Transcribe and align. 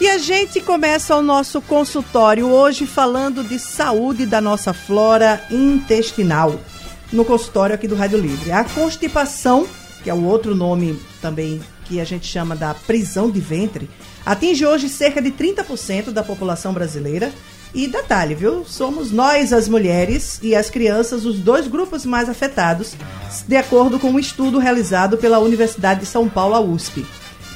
e 0.00 0.08
a 0.08 0.18
gente 0.18 0.60
começa 0.60 1.14
o 1.14 1.22
nosso 1.22 1.60
consultório 1.62 2.48
hoje 2.48 2.86
falando 2.86 3.44
de 3.44 3.58
saúde 3.58 4.26
da 4.26 4.40
nossa 4.40 4.72
flora 4.72 5.42
intestinal. 5.50 6.60
No 7.12 7.24
consultório 7.24 7.74
aqui 7.74 7.86
do 7.86 7.94
Rádio 7.94 8.18
Livre. 8.18 8.50
A 8.50 8.64
constipação, 8.64 9.68
que 10.02 10.10
é 10.10 10.14
o 10.14 10.24
outro 10.24 10.54
nome 10.54 10.98
também 11.22 11.60
que 11.84 12.00
a 12.00 12.04
gente 12.04 12.26
chama 12.26 12.56
da 12.56 12.74
prisão 12.74 13.30
de 13.30 13.40
ventre, 13.40 13.88
atinge 14.26 14.66
hoje 14.66 14.88
cerca 14.88 15.22
de 15.22 15.30
30% 15.30 16.10
da 16.10 16.24
população 16.24 16.72
brasileira. 16.72 17.30
E 17.72 17.86
detalhe, 17.88 18.34
viu? 18.34 18.64
Somos 18.64 19.10
nós, 19.10 19.52
as 19.52 19.68
mulheres 19.68 20.38
e 20.42 20.54
as 20.54 20.70
crianças, 20.70 21.24
os 21.24 21.38
dois 21.40 21.66
grupos 21.66 22.06
mais 22.06 22.28
afetados, 22.28 22.94
de 23.46 23.56
acordo 23.56 23.98
com 23.98 24.10
um 24.10 24.18
estudo 24.18 24.58
realizado 24.58 25.18
pela 25.18 25.40
Universidade 25.40 26.00
de 26.00 26.06
São 26.06 26.28
Paulo, 26.28 26.54
a 26.54 26.60
USP. 26.60 27.04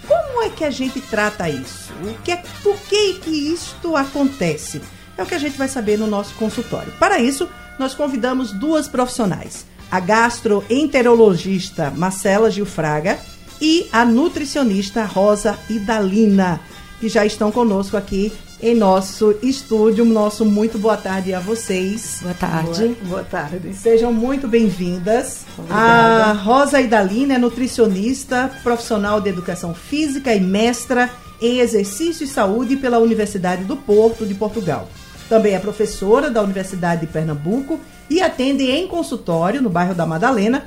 Como 0.09 0.43
é 0.43 0.49
que 0.49 0.65
a 0.65 0.71
gente 0.71 1.01
trata 1.01 1.49
isso? 1.49 1.93
O 2.03 2.15
que 2.23 2.33
é, 2.33 2.43
por 2.63 2.77
que, 2.81 3.15
que 3.15 3.31
isto 3.31 3.95
acontece? 3.95 4.81
É 5.17 5.23
o 5.23 5.27
que 5.27 5.35
a 5.35 5.39
gente 5.39 5.59
vai 5.59 5.69
saber 5.69 5.99
no 5.99 6.07
nosso 6.07 6.35
consultório. 6.35 6.93
Para 6.99 7.19
isso, 7.21 7.49
nós 7.79 7.95
convidamos 7.95 8.53
duas 8.53 8.89
profissionais: 8.89 9.67
a 9.91 10.01
gastroenterologista 10.01 11.91
Marcela 11.91 12.51
Gilfraga 12.51 13.19
e 13.61 13.89
a 13.93 14.05
nutricionista 14.05 15.05
Rosa 15.05 15.59
Idalina, 15.69 16.61
que 17.01 17.09
já 17.09 17.27
estão 17.27 17.53
conosco 17.53 17.97
aqui 17.97 18.33
em 18.61 18.75
nosso 18.75 19.37
estúdio. 19.43 20.05
Nosso 20.05 20.45
muito 20.45 20.79
boa 20.79 20.97
tarde 20.97 21.33
a 21.33 21.41
vocês. 21.41 22.19
Boa 22.23 22.35
tarde. 22.35 22.89
Boa, 22.89 23.09
boa 23.09 23.25
tarde. 23.25 23.75
Sejam 23.75 24.13
muito 24.13 24.49
bem-vindas. 24.49 25.45
A 25.71 26.33
Rosa 26.33 26.81
Idalina 26.81 27.35
é 27.35 27.39
nutricionista, 27.39 28.51
profissional 28.63 29.21
de 29.21 29.29
educação 29.29 29.75
física 29.75 30.35
e 30.35 30.41
mestra 30.41 31.11
em 31.41 31.61
exercício 31.61 32.25
e 32.25 32.29
saúde 32.29 32.77
pela 32.77 32.99
Universidade 32.99 33.65
do 33.65 33.77
Porto 33.77 34.27
de 34.27 34.35
Portugal. 34.35 34.89
Também 35.29 35.55
é 35.55 35.59
professora 35.59 36.31
da 36.31 36.43
Universidade 36.43 37.03
de 37.03 37.13
Pernambuco 37.13 37.79
e 38.11 38.21
atende 38.21 38.65
em 38.65 38.89
consultório 38.89 39.61
no 39.61 39.69
bairro 39.69 39.95
da 39.95 40.07
Madalena, 40.07 40.67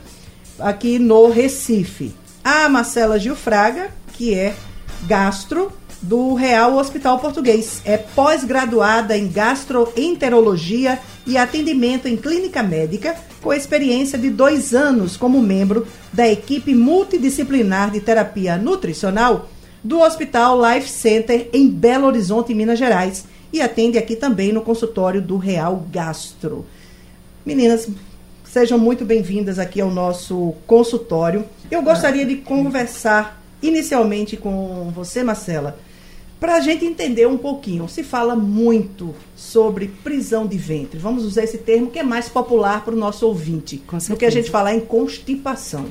aqui 0.59 0.99
no 0.99 1.29
Recife. 1.29 2.13
A 2.43 2.69
Marcela 2.69 3.19
Gilfraga, 3.19 3.89
que 4.13 4.33
é 4.33 4.55
gastro 5.07 5.71
do 6.01 6.33
Real 6.33 6.75
Hospital 6.77 7.19
Português. 7.19 7.81
É 7.85 7.97
pós-graduada 7.97 9.17
em 9.17 9.27
gastroenterologia 9.27 10.99
e 11.27 11.37
atendimento 11.37 12.07
em 12.07 12.17
clínica 12.17 12.63
médica, 12.63 13.15
com 13.41 13.53
experiência 13.53 14.17
de 14.17 14.29
dois 14.29 14.73
anos 14.73 15.15
como 15.15 15.41
membro 15.41 15.85
da 16.11 16.27
equipe 16.27 16.73
multidisciplinar 16.73 17.91
de 17.91 17.99
terapia 17.99 18.57
nutricional 18.57 19.49
do 19.83 19.99
Hospital 19.99 20.59
Life 20.61 20.89
Center 20.89 21.49
em 21.53 21.67
Belo 21.67 22.07
Horizonte, 22.07 22.53
Minas 22.53 22.79
Gerais, 22.79 23.25
e 23.53 23.61
atende 23.61 23.97
aqui 23.97 24.15
também 24.15 24.51
no 24.51 24.61
consultório 24.61 25.21
do 25.21 25.37
Real 25.37 25.85
Gastro. 25.91 26.65
Meninas, 27.45 27.87
sejam 28.43 28.77
muito 28.77 29.03
bem-vindas 29.03 29.59
aqui 29.59 29.81
ao 29.81 29.89
nosso 29.89 30.53
consultório. 30.65 31.45
Eu 31.69 31.81
gostaria 31.81 32.25
de 32.25 32.37
conversar 32.37 33.41
inicialmente 33.61 34.37
com 34.37 34.91
você, 34.95 35.23
Marcela, 35.23 35.77
para 36.41 36.55
a 36.55 36.59
gente 36.59 36.83
entender 36.83 37.27
um 37.27 37.37
pouquinho, 37.37 37.87
se 37.87 38.01
fala 38.01 38.35
muito 38.35 39.13
sobre 39.35 39.87
prisão 40.03 40.47
de 40.47 40.57
ventre. 40.57 40.97
Vamos 40.97 41.23
usar 41.23 41.43
esse 41.43 41.59
termo 41.59 41.91
que 41.91 41.99
é 41.99 42.03
mais 42.03 42.27
popular 42.27 42.83
para 42.83 42.95
o 42.95 42.97
nosso 42.97 43.27
ouvinte 43.27 43.79
do 44.09 44.17
que 44.17 44.25
a 44.25 44.29
gente 44.31 44.49
falar 44.49 44.73
em 44.73 44.79
constipação. 44.79 45.85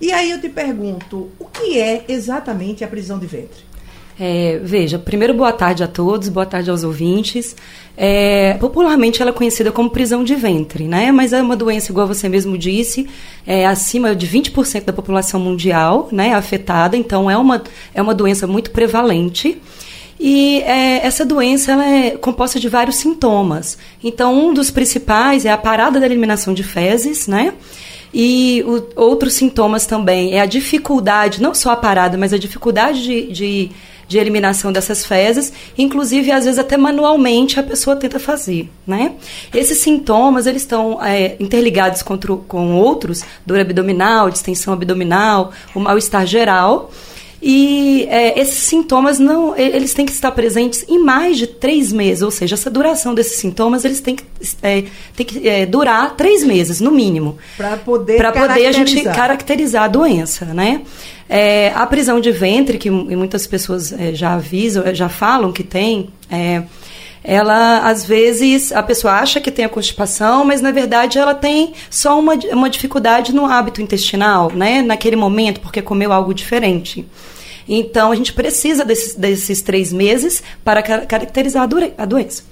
E 0.00 0.10
aí 0.10 0.32
eu 0.32 0.40
te 0.40 0.48
pergunto, 0.48 1.30
o 1.38 1.44
que 1.44 1.78
é 1.78 2.04
exatamente 2.08 2.82
a 2.82 2.88
prisão 2.88 3.16
de 3.16 3.26
ventre? 3.26 3.64
É, 4.18 4.58
veja, 4.62 4.98
primeiro 4.98 5.34
boa 5.34 5.52
tarde 5.52 5.84
a 5.84 5.86
todos, 5.86 6.30
boa 6.30 6.46
tarde 6.46 6.70
aos 6.70 6.82
ouvintes. 6.82 7.54
É, 7.94 8.54
popularmente 8.54 9.20
ela 9.20 9.30
é 9.30 9.34
conhecida 9.34 9.70
como 9.70 9.90
prisão 9.90 10.24
de 10.24 10.34
ventre, 10.34 10.84
né? 10.84 11.12
Mas 11.12 11.34
é 11.34 11.42
uma 11.42 11.54
doença, 11.54 11.92
igual 11.92 12.06
você 12.06 12.28
mesmo 12.28 12.56
disse, 12.56 13.06
é 13.46 13.66
acima 13.66 14.16
de 14.16 14.26
20% 14.26 14.84
da 14.84 14.92
população 14.92 15.38
mundial, 15.38 16.08
né, 16.10 16.32
afetada. 16.34 16.96
Então 16.96 17.30
é 17.30 17.36
uma, 17.36 17.62
é 17.94 18.00
uma 18.00 18.14
doença 18.14 18.46
muito 18.46 18.70
prevalente. 18.70 19.60
E 20.18 20.60
é, 20.62 21.06
essa 21.06 21.24
doença 21.26 21.72
ela 21.72 21.86
é 21.86 22.10
composta 22.12 22.58
de 22.58 22.70
vários 22.70 22.96
sintomas. 22.96 23.76
Então, 24.02 24.34
um 24.34 24.54
dos 24.54 24.70
principais 24.70 25.44
é 25.44 25.50
a 25.50 25.58
parada 25.58 26.00
da 26.00 26.06
eliminação 26.06 26.54
de 26.54 26.62
fezes, 26.62 27.26
né? 27.26 27.52
E 28.14 28.64
o, 28.66 28.82
outros 28.98 29.34
sintomas 29.34 29.84
também 29.84 30.32
é 30.32 30.40
a 30.40 30.46
dificuldade, 30.46 31.42
não 31.42 31.52
só 31.52 31.72
a 31.72 31.76
parada, 31.76 32.16
mas 32.16 32.32
a 32.32 32.38
dificuldade 32.38 33.02
de, 33.02 33.26
de, 33.30 33.70
de, 34.08 34.18
eliminação 34.18 34.72
dessas 34.72 35.04
fezes, 35.04 35.52
inclusive 35.76 36.30
às 36.30 36.44
vezes 36.44 36.58
até 36.58 36.76
manualmente 36.76 37.58
a 37.58 37.62
pessoa 37.62 37.96
tenta 37.96 38.18
fazer, 38.18 38.70
né? 38.86 39.14
Esses 39.54 39.78
sintomas 39.78 40.46
eles 40.46 40.62
estão 40.62 41.02
é, 41.04 41.36
interligados 41.40 42.02
com, 42.02 42.16
com 42.18 42.74
outros, 42.74 43.22
dor 43.44 43.60
abdominal, 43.60 44.30
distensão 44.30 44.72
abdominal, 44.72 45.52
o 45.74 45.80
mal-estar 45.80 46.26
geral. 46.26 46.90
E 47.40 48.06
é, 48.08 48.40
esses 48.40 48.64
sintomas 48.64 49.18
não, 49.18 49.56
eles 49.56 49.92
têm 49.92 50.06
que 50.06 50.12
estar 50.12 50.30
presentes 50.30 50.84
em 50.88 50.98
mais 50.98 51.36
de 51.36 51.46
três 51.46 51.92
meses, 51.92 52.22
ou 52.22 52.30
seja, 52.30 52.54
essa 52.54 52.70
duração 52.70 53.14
desses 53.14 53.38
sintomas 53.38 53.84
eles 53.84 54.00
têm 54.00 54.16
que, 54.16 54.24
é, 54.62 54.84
têm 55.14 55.26
que 55.26 55.46
é, 55.48 55.66
durar 55.66 56.16
três 56.16 56.42
meses 56.42 56.80
no 56.80 56.90
mínimo, 56.90 57.36
para 57.56 57.76
poder 57.76 58.16
para 58.16 58.32
poder 58.32 58.66
a 58.66 58.72
gente 58.72 59.02
caracterizar 59.02 59.84
a 59.84 59.88
doença, 59.88 60.46
né? 60.46 60.82
É, 61.28 61.72
a 61.74 61.84
prisão 61.86 62.20
de 62.20 62.30
ventre 62.30 62.78
que 62.78 62.88
muitas 62.88 63.46
pessoas 63.46 63.92
é, 63.92 64.14
já 64.14 64.34
avisam, 64.34 64.94
já 64.94 65.08
falam 65.08 65.52
que 65.52 65.64
tem 65.64 66.08
é, 66.30 66.62
ela 67.26 67.80
às 67.80 68.04
vezes 68.04 68.70
a 68.70 68.82
pessoa 68.82 69.14
acha 69.14 69.40
que 69.40 69.50
tem 69.50 69.64
a 69.64 69.68
constipação, 69.68 70.44
mas 70.44 70.60
na 70.60 70.70
verdade 70.70 71.18
ela 71.18 71.34
tem 71.34 71.74
só 71.90 72.18
uma, 72.18 72.34
uma 72.52 72.70
dificuldade 72.70 73.34
no 73.34 73.44
hábito 73.44 73.82
intestinal, 73.82 74.52
né? 74.52 74.80
Naquele 74.80 75.16
momento, 75.16 75.60
porque 75.60 75.82
comeu 75.82 76.12
algo 76.12 76.32
diferente. 76.32 77.04
Então 77.68 78.12
a 78.12 78.14
gente 78.14 78.32
precisa 78.32 78.84
desses, 78.84 79.16
desses 79.16 79.60
três 79.60 79.92
meses 79.92 80.40
para 80.64 80.80
caracterizar 80.82 81.64
a, 81.64 82.02
a 82.02 82.06
doença. 82.06 82.44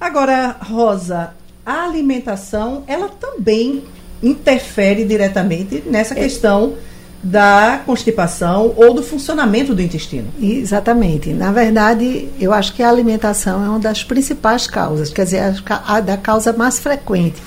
Agora, 0.00 0.56
Rosa, 0.62 1.34
a 1.64 1.84
alimentação 1.84 2.84
ela 2.86 3.10
também 3.10 3.84
interfere 4.22 5.04
diretamente 5.04 5.82
nessa 5.84 6.14
é. 6.14 6.22
questão 6.22 6.74
da 7.22 7.80
constipação 7.86 8.74
ou 8.76 8.92
do 8.92 9.02
funcionamento 9.02 9.74
do 9.74 9.80
intestino. 9.80 10.28
Exatamente. 10.40 11.32
Na 11.32 11.52
verdade, 11.52 12.28
eu 12.40 12.52
acho 12.52 12.72
que 12.72 12.82
a 12.82 12.88
alimentação 12.88 13.64
é 13.64 13.68
uma 13.68 13.78
das 13.78 14.02
principais 14.02 14.66
causas, 14.66 15.10
quer 15.10 15.24
dizer, 15.24 15.54
a, 15.68 15.96
a 15.96 16.00
da 16.00 16.16
causa 16.16 16.52
mais 16.52 16.80
frequente 16.80 17.40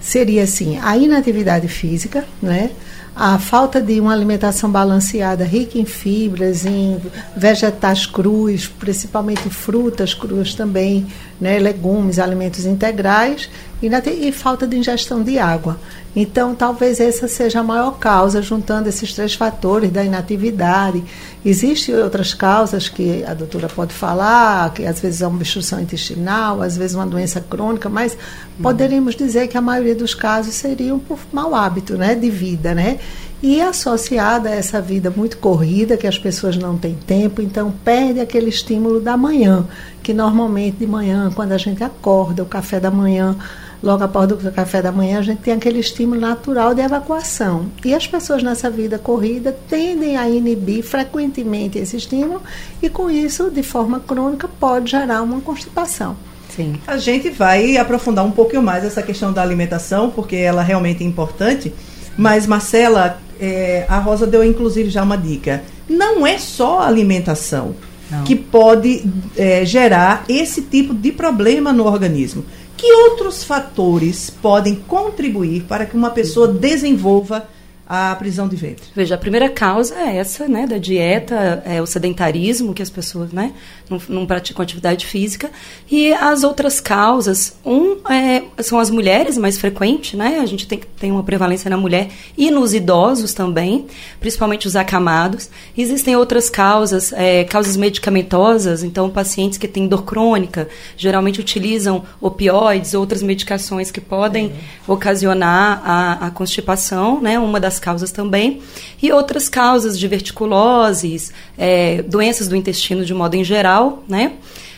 seria 0.00 0.44
assim, 0.44 0.78
a 0.80 0.96
inatividade 0.96 1.66
física, 1.66 2.24
né? 2.40 2.70
a 3.16 3.38
falta 3.38 3.80
de 3.80 3.98
uma 3.98 4.12
alimentação 4.12 4.70
balanceada, 4.70 5.42
rica 5.42 5.78
em 5.78 5.86
fibras, 5.86 6.66
em 6.66 7.00
vegetais 7.34 8.04
crus, 8.04 8.68
principalmente 8.68 9.48
frutas 9.48 10.12
cruas 10.12 10.54
também, 10.54 11.06
né, 11.40 11.58
legumes, 11.58 12.18
alimentos 12.18 12.66
integrais, 12.66 13.48
e, 13.82 13.88
e 13.88 14.32
falta 14.32 14.66
de 14.66 14.76
ingestão 14.76 15.22
de 15.22 15.38
água. 15.38 15.78
Então, 16.14 16.54
talvez 16.54 16.98
essa 16.98 17.28
seja 17.28 17.60
a 17.60 17.62
maior 17.62 17.98
causa, 17.98 18.40
juntando 18.40 18.88
esses 18.88 19.12
três 19.12 19.34
fatores 19.34 19.90
da 19.90 20.02
inatividade. 20.02 21.04
Existem 21.44 21.94
outras 21.94 22.32
causas 22.32 22.88
que 22.88 23.22
a 23.24 23.34
doutora 23.34 23.68
pode 23.68 23.92
falar, 23.92 24.72
que 24.72 24.86
às 24.86 24.98
vezes 24.98 25.20
é 25.20 25.26
uma 25.26 25.36
obstrução 25.36 25.78
intestinal, 25.78 26.62
às 26.62 26.74
vezes 26.74 26.96
uma 26.96 27.06
doença 27.06 27.38
crônica, 27.40 27.90
mas 27.90 28.16
poderíamos 28.62 29.14
dizer 29.14 29.46
que 29.48 29.58
a 29.58 29.60
maioria 29.60 29.94
dos 29.94 30.14
casos 30.14 30.54
seriam 30.54 30.98
por 30.98 31.18
mau 31.30 31.54
hábito 31.54 31.98
né, 31.98 32.14
de 32.14 32.30
vida, 32.30 32.74
né? 32.74 32.98
E 33.46 33.60
associada 33.60 34.48
a 34.48 34.52
essa 34.56 34.80
vida 34.80 35.08
muito 35.08 35.38
corrida, 35.38 35.96
que 35.96 36.08
as 36.08 36.18
pessoas 36.18 36.56
não 36.56 36.76
têm 36.76 36.96
tempo, 37.06 37.40
então 37.40 37.72
perde 37.84 38.18
aquele 38.18 38.48
estímulo 38.48 39.00
da 39.00 39.16
manhã, 39.16 39.64
que 40.02 40.12
normalmente 40.12 40.78
de 40.78 40.86
manhã, 40.88 41.30
quando 41.32 41.52
a 41.52 41.56
gente 41.56 41.84
acorda, 41.84 42.42
o 42.42 42.46
café 42.46 42.80
da 42.80 42.90
manhã, 42.90 43.36
logo 43.80 44.02
após 44.02 44.32
o 44.32 44.50
café 44.50 44.82
da 44.82 44.90
manhã, 44.90 45.20
a 45.20 45.22
gente 45.22 45.42
tem 45.42 45.54
aquele 45.54 45.78
estímulo 45.78 46.20
natural 46.20 46.74
de 46.74 46.82
evacuação. 46.82 47.66
E 47.84 47.94
as 47.94 48.04
pessoas 48.04 48.42
nessa 48.42 48.68
vida 48.68 48.98
corrida 48.98 49.56
tendem 49.68 50.16
a 50.16 50.28
inibir 50.28 50.82
frequentemente 50.82 51.78
esse 51.78 51.98
estímulo 51.98 52.42
e 52.82 52.90
com 52.90 53.08
isso, 53.08 53.48
de 53.48 53.62
forma 53.62 54.00
crônica, 54.00 54.48
pode 54.58 54.90
gerar 54.90 55.22
uma 55.22 55.40
constipação. 55.40 56.16
Sim. 56.48 56.80
A 56.84 56.96
gente 56.96 57.30
vai 57.30 57.76
aprofundar 57.76 58.24
um 58.24 58.32
pouquinho 58.32 58.62
mais 58.62 58.84
essa 58.84 59.04
questão 59.04 59.32
da 59.32 59.40
alimentação, 59.40 60.10
porque 60.10 60.34
ela 60.34 60.62
realmente 60.62 61.04
é 61.04 61.06
importante. 61.06 61.72
Mas, 62.18 62.44
Marcela, 62.44 63.20
é, 63.40 63.84
a 63.88 63.98
Rosa 63.98 64.26
deu 64.26 64.44
inclusive 64.44 64.90
já 64.90 65.02
uma 65.02 65.16
dica. 65.16 65.64
Não 65.88 66.26
é 66.26 66.38
só 66.38 66.80
a 66.80 66.86
alimentação 66.86 67.74
Não. 68.10 68.24
que 68.24 68.34
pode 68.34 69.04
é, 69.36 69.64
gerar 69.64 70.24
esse 70.28 70.62
tipo 70.62 70.94
de 70.94 71.12
problema 71.12 71.72
no 71.72 71.86
organismo. 71.86 72.44
Que 72.76 72.92
outros 72.92 73.42
fatores 73.42 74.28
podem 74.28 74.74
contribuir 74.74 75.62
para 75.62 75.86
que 75.86 75.96
uma 75.96 76.10
pessoa 76.10 76.48
desenvolva 76.48 77.48
a 77.86 78.14
prisão 78.16 78.48
de 78.48 78.56
ventre? 78.56 78.84
Veja, 78.94 79.14
a 79.14 79.18
primeira 79.18 79.48
causa 79.48 79.94
é 79.94 80.16
essa, 80.16 80.48
né, 80.48 80.66
da 80.66 80.76
dieta, 80.76 81.62
é 81.64 81.80
o 81.80 81.86
sedentarismo, 81.86 82.74
que 82.74 82.82
as 82.82 82.90
pessoas, 82.90 83.30
né, 83.30 83.52
não, 83.88 84.00
não 84.08 84.26
praticam 84.26 84.62
atividade 84.62 85.06
física. 85.06 85.50
E 85.88 86.12
as 86.12 86.42
outras 86.42 86.80
causas, 86.80 87.56
um, 87.64 87.98
é, 88.10 88.42
são 88.62 88.80
as 88.80 88.90
mulheres, 88.90 89.38
mais 89.38 89.56
frequente, 89.58 90.16
né, 90.16 90.40
a 90.40 90.46
gente 90.46 90.66
tem, 90.66 90.80
tem 90.98 91.12
uma 91.12 91.22
prevalência 91.22 91.70
na 91.70 91.76
mulher 91.76 92.08
e 92.36 92.50
nos 92.50 92.74
idosos 92.74 93.32
também, 93.32 93.86
principalmente 94.18 94.66
os 94.66 94.74
acamados. 94.74 95.48
Existem 95.78 96.16
outras 96.16 96.50
causas, 96.50 97.12
é, 97.12 97.44
causas 97.44 97.76
medicamentosas, 97.76 98.82
então 98.82 99.08
pacientes 99.08 99.58
que 99.58 99.68
têm 99.68 99.86
dor 99.86 100.04
crônica, 100.04 100.68
geralmente 100.96 101.40
utilizam 101.40 102.02
opioides, 102.20 102.94
outras 102.94 103.22
medicações 103.22 103.92
que 103.92 104.00
podem 104.00 104.52
ocasionar 104.88 105.82
a, 105.84 106.26
a 106.26 106.30
constipação, 106.30 107.20
né, 107.20 107.38
uma 107.38 107.60
das 107.60 107.75
das 107.76 107.80
causas 107.80 108.10
também, 108.10 108.62
e 109.02 109.12
outras 109.12 109.48
causas 109.48 109.98
de 109.98 110.08
verticuloses, 110.08 111.32
é, 111.56 112.02
doenças 112.02 112.48
do 112.48 112.56
intestino 112.56 113.04
de 113.04 113.12
modo 113.12 113.34
em 113.34 113.44
geral, 113.44 114.02
né? 114.08 114.32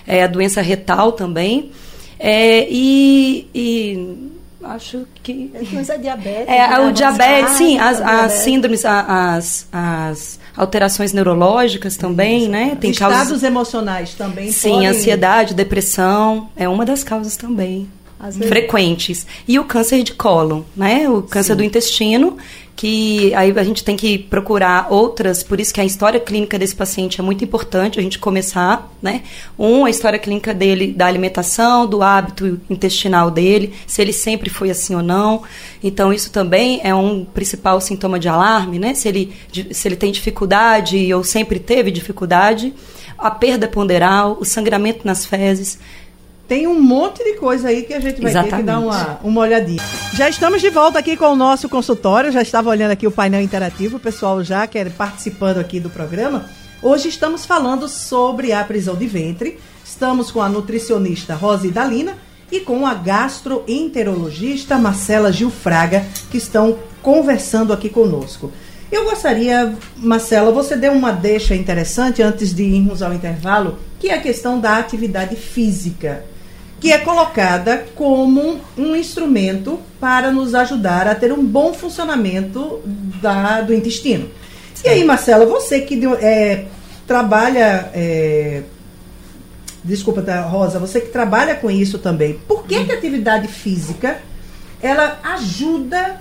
É, 0.06 0.25
a 0.25 0.27
doença 0.27 0.61
retal 0.61 1.12
também. 1.12 1.71
É, 2.19 2.67
e, 2.69 3.47
e 3.55 4.31
acho 4.65 5.06
que. 5.23 5.50
Coisa 5.73 5.97
diabetes. 5.97 6.49
É, 6.49 6.69
né? 6.69 6.81
o 6.81 6.93
diabetes, 6.93 7.53
sim, 7.55 7.79
as, 7.79 8.00
as 8.00 8.33
síndromes, 8.33 8.85
as, 8.85 9.69
as 9.73 10.41
alterações 10.56 11.12
neurológicas 11.12 11.97
também, 11.97 12.43
Isso. 12.43 12.50
né? 12.50 12.77
Tem 12.81 12.91
Estados 12.91 13.17
causas... 13.17 13.43
emocionais 13.45 14.15
também. 14.15 14.50
Sim, 14.50 14.71
podem... 14.71 14.89
ansiedade, 14.89 15.55
depressão, 15.55 16.49
é 16.56 16.69
uma 16.69 16.85
das 16.85 17.05
causas 17.05 17.37
também. 17.37 17.89
Frequentes. 18.49 19.25
E 19.47 19.61
o 19.61 19.65
câncer 19.65 20.03
de 20.03 20.12
cólon, 20.12 20.62
né? 20.77 21.09
O 21.09 21.23
câncer 21.23 21.53
sim. 21.53 21.59
do 21.59 21.62
intestino, 21.62 22.37
que 22.78 23.34
aí 23.34 23.50
a 23.58 23.64
gente 23.64 23.82
tem 23.82 23.96
que 23.96 24.16
procurar 24.16 24.86
outras, 24.88 25.42
por 25.42 25.58
isso 25.58 25.75
que 25.75 25.80
a 25.80 25.84
história 25.84 26.20
clínica 26.20 26.56
desse 26.56 26.76
paciente 26.76 27.20
é 27.20 27.25
muito 27.25 27.42
importante 27.42 27.98
a 27.98 28.02
gente 28.02 28.20
começar, 28.20 28.88
né? 29.02 29.22
Um, 29.58 29.84
a 29.84 29.90
história 29.90 30.16
clínica 30.16 30.54
dele 30.54 30.92
da 30.92 31.06
alimentação, 31.06 31.88
do 31.88 32.04
hábito 32.04 32.60
intestinal 32.70 33.32
dele, 33.32 33.75
se 33.84 34.00
ele 34.00 34.12
sempre 34.12 34.48
foi 34.48 34.70
assim 34.70 34.94
ou 34.94 35.02
não. 35.02 35.42
Então 35.82 36.12
isso 36.12 36.30
também 36.30 36.80
é 36.84 36.94
um 36.94 37.25
principal 37.25 37.80
sintoma 37.80 38.16
de 38.16 38.28
alarme, 38.28 38.78
né? 38.78 38.94
Se 38.94 39.08
ele, 39.08 39.32
se 39.72 39.88
ele 39.88 39.96
tem 39.96 40.12
dificuldade 40.12 41.12
ou 41.12 41.25
sempre 41.25 41.58
teve 41.58 41.90
dificuldade, 41.90 42.72
a 43.19 43.28
perda 43.28 43.66
ponderal, 43.66 44.38
o 44.40 44.44
sangramento 44.44 45.04
nas 45.04 45.26
fezes, 45.26 45.80
tem 46.49 46.67
um 46.67 46.81
monte 46.81 47.23
de 47.23 47.35
coisa 47.35 47.69
aí 47.69 47.83
que 47.83 47.93
a 47.93 48.00
gente 48.00 48.23
vai 48.23 48.31
Exatamente. 48.31 48.50
ter 48.50 48.56
que 48.56 48.62
dar 48.62 48.81
uma, 48.81 49.21
uma 49.23 49.43
olhadinha. 49.43 49.83
Já 50.15 50.31
estamos 50.31 50.62
de 50.62 50.71
volta 50.71 50.99
aqui 50.99 51.15
com 51.15 51.27
o 51.27 51.37
nosso 51.37 51.69
consultório. 51.69 52.33
Já 52.33 52.41
estava 52.41 52.71
olhando 52.71 52.93
aqui 52.93 53.06
o 53.06 53.11
painel 53.11 53.43
interativo, 53.43 53.99
o 53.99 54.00
pessoal 54.00 54.43
já 54.43 54.67
quer 54.67 54.91
participando 54.91 55.59
aqui 55.59 55.79
do 55.79 55.91
programa. 55.91 56.47
Hoje 56.83 57.11
estamos 57.11 57.45
falando 57.45 57.87
sobre 57.87 58.53
a 58.55 58.65
prisão 58.65 58.97
de 58.97 59.06
ventre. 59.06 59.61
Estamos 59.85 60.31
com 60.31 60.41
a 60.41 60.49
nutricionista 60.49 61.35
Rosi 61.35 61.71
Dalina 61.71 62.17
e 62.50 62.61
com 62.61 62.87
a 62.87 62.95
gastroenterologista 62.95 64.79
Marcela 64.79 65.31
Gilfraga, 65.31 66.06
que 66.31 66.39
estão 66.39 66.79
conversando 67.03 67.75
aqui 67.75 67.91
conosco. 67.91 68.50
Eu 68.91 69.05
gostaria, 69.05 69.75
Marcela, 69.99 70.50
você 70.50 70.75
deu 70.75 70.93
uma 70.93 71.12
deixa 71.12 71.55
interessante 71.55 72.23
antes 72.23 72.55
de 72.55 72.62
irmos 72.62 73.03
ao 73.03 73.12
intervalo, 73.12 73.79
que 74.00 74.09
é 74.09 74.15
a 74.15 74.23
questão 74.23 74.59
da 74.59 74.79
atividade 74.79 75.37
física 75.37 76.25
que 76.80 76.92
é 76.92 76.98
colocada 76.98 77.86
como 77.94 78.60
um 78.76 78.94
instrumento 78.94 79.80
para 80.00 80.30
nos 80.30 80.54
ajudar 80.54 81.08
a 81.08 81.14
ter 81.14 81.32
um 81.32 81.44
bom 81.44 81.75
funcionamento 81.75 82.80
da, 83.20 83.60
do 83.60 83.75
intestino. 83.75 84.30
E 84.84 84.88
aí, 84.88 85.04
Marcela, 85.04 85.44
você 85.44 85.80
que 85.80 86.00
é, 86.20 86.66
trabalha. 87.06 87.90
É, 87.92 88.62
desculpa, 89.82 90.22
tá, 90.22 90.42
Rosa, 90.42 90.78
você 90.78 91.00
que 91.00 91.08
trabalha 91.08 91.56
com 91.56 91.70
isso 91.70 91.98
também, 91.98 92.34
por 92.46 92.64
que, 92.64 92.84
que 92.84 92.92
a 92.92 92.94
atividade 92.96 93.48
física 93.48 94.20
ela 94.80 95.19
ajuda 95.25 96.20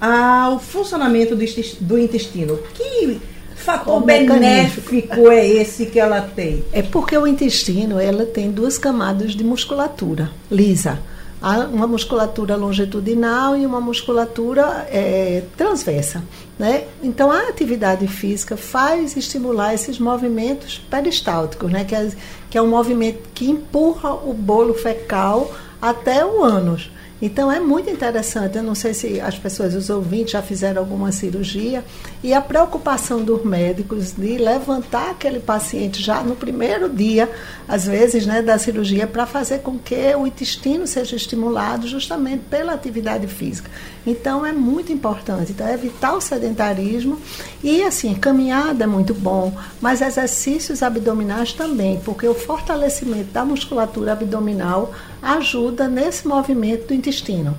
ao 0.00 0.58
funcionamento 0.58 1.36
do, 1.80 1.98
intestino? 1.98 2.58
Que 2.74 3.20
fator 3.58 4.00
benéfico 4.04 5.30
é 5.30 5.46
esse 5.46 5.86
que 5.86 5.98
ela 5.98 6.20
tem? 6.20 6.64
É 6.72 6.82
porque 6.82 7.16
o 7.16 7.26
intestino 7.26 7.98
ela 7.98 8.24
tem 8.24 8.50
duas 8.50 8.78
camadas 8.78 9.32
de 9.32 9.44
musculatura 9.44 10.30
lisa. 10.50 10.98
Há 11.40 11.60
uma 11.66 11.86
musculatura 11.86 12.56
longitudinal 12.56 13.56
e 13.56 13.64
uma 13.64 13.80
musculatura 13.80 14.88
é, 14.90 15.44
transversa. 15.56 16.24
Né? 16.58 16.84
Então, 17.00 17.30
a 17.30 17.48
atividade 17.48 18.08
física 18.08 18.56
faz 18.56 19.16
estimular 19.16 19.72
esses 19.72 20.00
movimentos 20.00 20.78
peristálticos, 20.90 21.70
né? 21.70 21.84
que, 21.84 21.94
é, 21.94 22.10
que 22.50 22.58
é 22.58 22.62
um 22.62 22.66
movimento 22.66 23.28
que 23.32 23.48
empurra 23.48 24.14
o 24.14 24.32
bolo 24.32 24.74
fecal 24.74 25.54
até 25.80 26.24
o 26.26 26.42
ânus. 26.42 26.90
Então 27.20 27.50
é 27.50 27.58
muito 27.58 27.90
interessante. 27.90 28.56
Eu 28.56 28.62
não 28.62 28.74
sei 28.74 28.94
se 28.94 29.20
as 29.20 29.36
pessoas, 29.36 29.74
os 29.74 29.90
ouvintes, 29.90 30.32
já 30.32 30.42
fizeram 30.42 30.80
alguma 30.80 31.10
cirurgia 31.10 31.84
e 32.22 32.32
a 32.32 32.40
preocupação 32.40 33.22
dos 33.22 33.44
médicos 33.44 34.12
de 34.12 34.38
levantar 34.38 35.10
aquele 35.10 35.40
paciente 35.40 36.00
já 36.02 36.22
no 36.22 36.36
primeiro 36.36 36.88
dia, 36.88 37.28
às 37.66 37.86
vezes, 37.86 38.26
né, 38.26 38.40
da 38.40 38.58
cirurgia, 38.58 39.06
para 39.06 39.26
fazer 39.26 39.58
com 39.60 39.78
que 39.78 40.14
o 40.14 40.26
intestino 40.26 40.86
seja 40.86 41.16
estimulado 41.16 41.88
justamente 41.88 42.44
pela 42.48 42.72
atividade 42.72 43.26
física. 43.26 43.70
Então 44.06 44.46
é 44.46 44.52
muito 44.52 44.92
importante. 44.92 45.52
Então, 45.52 45.66
é 45.66 45.74
evitar 45.74 46.14
o 46.14 46.20
sedentarismo 46.20 47.20
e 47.62 47.82
assim, 47.82 48.14
caminhada 48.14 48.84
é 48.84 48.86
muito 48.86 49.12
bom, 49.12 49.52
mas 49.80 50.00
exercícios 50.00 50.82
abdominais 50.82 51.52
também, 51.52 52.00
porque 52.04 52.26
o 52.26 52.34
fortalecimento 52.34 53.32
da 53.32 53.44
musculatura 53.44 54.12
abdominal 54.12 54.92
ajuda 55.22 55.88
nesse 55.88 56.26
movimento 56.26 56.88
do 56.88 56.94
intestino. 56.94 57.56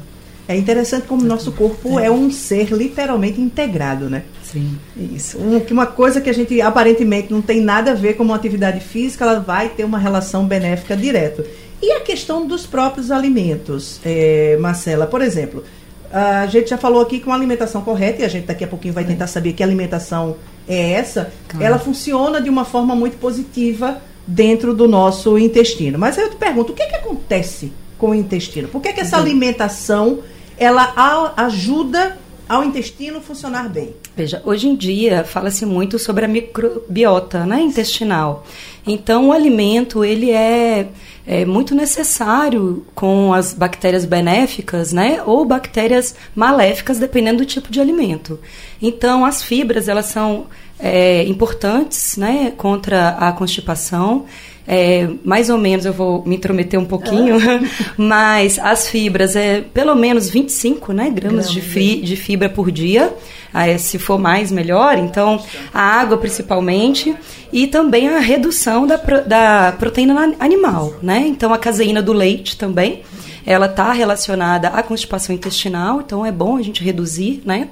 É 0.47 0.56
interessante 0.56 1.06
como 1.06 1.21
o 1.21 1.25
nosso 1.25 1.51
corpo 1.51 1.99
é. 1.99 2.07
é 2.07 2.11
um 2.11 2.31
ser 2.31 2.71
literalmente 2.71 3.39
integrado, 3.39 4.09
né? 4.09 4.23
Sim. 4.44 4.80
Isso. 4.97 5.37
Um, 5.37 5.61
uma 5.71 5.85
coisa 5.85 6.19
que 6.19 6.30
a 6.30 6.33
gente 6.33 6.59
aparentemente 6.59 7.31
não 7.31 7.42
tem 7.42 7.61
nada 7.61 7.92
a 7.92 7.94
ver 7.94 8.16
com 8.16 8.23
uma 8.23 8.35
atividade 8.35 8.80
física, 8.80 9.23
ela 9.23 9.39
vai 9.39 9.69
ter 9.69 9.83
uma 9.83 9.99
relação 9.99 10.45
benéfica 10.45 10.97
direto. 10.97 11.45
E 11.81 11.92
a 11.92 12.01
questão 12.01 12.47
dos 12.47 12.66
próprios 12.66 13.11
alimentos, 13.11 14.01
é, 14.04 14.57
Marcela, 14.59 15.06
por 15.06 15.21
exemplo, 15.21 15.63
a 16.11 16.47
gente 16.47 16.71
já 16.71 16.78
falou 16.78 17.01
aqui 17.01 17.19
que 17.19 17.28
uma 17.28 17.35
alimentação 17.35 17.81
correta, 17.83 18.23
e 18.23 18.25
a 18.25 18.28
gente 18.28 18.47
daqui 18.47 18.63
a 18.63 18.68
pouquinho 18.68 18.94
vai 18.94 19.04
tentar 19.04 19.28
saber 19.28 19.54
que 19.54 19.61
alimentação 19.61 20.35
é 20.68 20.94
essa, 20.94 21.31
claro. 21.47 21.66
ela 21.66 21.80
funciona 21.80 22.42
de 22.42 22.49
uma 22.49 22.66
forma 22.66 22.95
muito 22.95 23.18
positiva 23.18 24.01
dentro 24.30 24.74
do 24.74 24.88
nosso 24.88 25.38
intestino. 25.38 25.98
Mas 25.98 26.18
eu 26.18 26.30
te 26.30 26.36
pergunto, 26.36 26.71
o 26.71 26.76
que, 26.76 26.83
é 26.83 26.88
que 26.88 26.95
acontece 26.95 27.74
com 27.98 28.12
o 28.12 28.16
intestino? 28.16 28.68
Por 28.68 28.81
que, 28.81 28.90
é 28.90 28.94
que 28.94 29.02
essa 29.02 29.18
alimentação 29.18 30.19
ela 30.57 31.33
ajuda 31.36 32.18
ao 32.48 32.64
intestino 32.64 33.21
funcionar 33.21 33.69
bem? 33.69 33.94
Veja, 34.16 34.42
hoje 34.45 34.68
em 34.68 34.76
dia 34.76 35.24
fala-se 35.24 35.66
muito 35.66 35.98
sobre 35.98 36.26
a 36.26 36.28
microbiota 36.28 37.45
né, 37.45 37.62
intestinal. 37.62 38.45
Então, 38.86 39.30
o 39.30 39.31
alimento 39.31 40.04
ele 40.04 40.31
é, 40.31 40.88
é, 41.26 41.45
muito 41.45 41.74
necessário 41.74 42.86
com 42.94 43.33
as 43.33 43.54
bactérias 43.54 44.06
benéficas, 44.06 44.94
né, 44.94 45.21
ou 45.26 45.45
bactérias 45.45 46.16
maléficas, 46.36 47.00
dependendo 47.00 47.40
do 47.40 47.45
tipo 47.45 47.71
de 47.71 47.80
alimento. 47.80 48.40
Então, 48.81 49.26
as 49.26 49.42
fibras 49.42 49.88
elas 49.88 50.07
são 50.07 50.48
é, 50.80 51.24
importantes, 51.24 52.18
né, 52.18 52.54
contra 52.56 53.09
a 53.09 53.31
constipação. 53.31 54.26
É, 54.71 55.09
mais 55.26 55.50
ou 55.50 55.57
menos, 55.57 55.86
eu 55.86 55.94
vou 55.94 56.24
me 56.26 56.36
intrometer 56.36 56.80
um 56.80 56.86
pouquinho, 56.86 57.38
ah. 57.38 57.68
mas 57.98 58.59
as 58.59 58.88
fibras 58.88 59.36
é 59.36 59.62
pelo 59.62 59.95
menos 59.95 60.30
25 60.30 60.94
né, 60.94 61.09
gramas 61.09 61.52
de, 61.52 61.59
de 62.02 62.16
fibra 62.16 62.48
por 62.48 62.71
dia. 62.71 63.12
Aí, 63.52 63.80
se 63.80 63.98
for 63.98 64.19
mais, 64.19 64.52
melhor. 64.52 64.98
Então, 65.00 65.44
a 65.74 65.81
água 65.81 66.18
principalmente. 66.18 67.16
E 67.52 67.66
também 67.66 68.07
a 68.07 68.19
redução 68.19 68.86
da, 68.86 68.98
da 68.98 69.71
proteína 69.80 70.36
animal. 70.40 70.94
Né? 71.02 71.26
Então, 71.28 71.52
a 71.52 71.57
caseína 71.57 72.00
do 72.00 72.14
leite 72.14 72.56
também. 72.56 73.02
Ela 73.45 73.66
está 73.66 73.92
relacionada 73.92 74.68
à 74.68 74.83
constipação 74.83 75.33
intestinal, 75.33 76.02
então 76.02 76.24
é 76.24 76.31
bom 76.31 76.57
a 76.57 76.62
gente 76.62 76.83
reduzir, 76.83 77.42
né? 77.44 77.69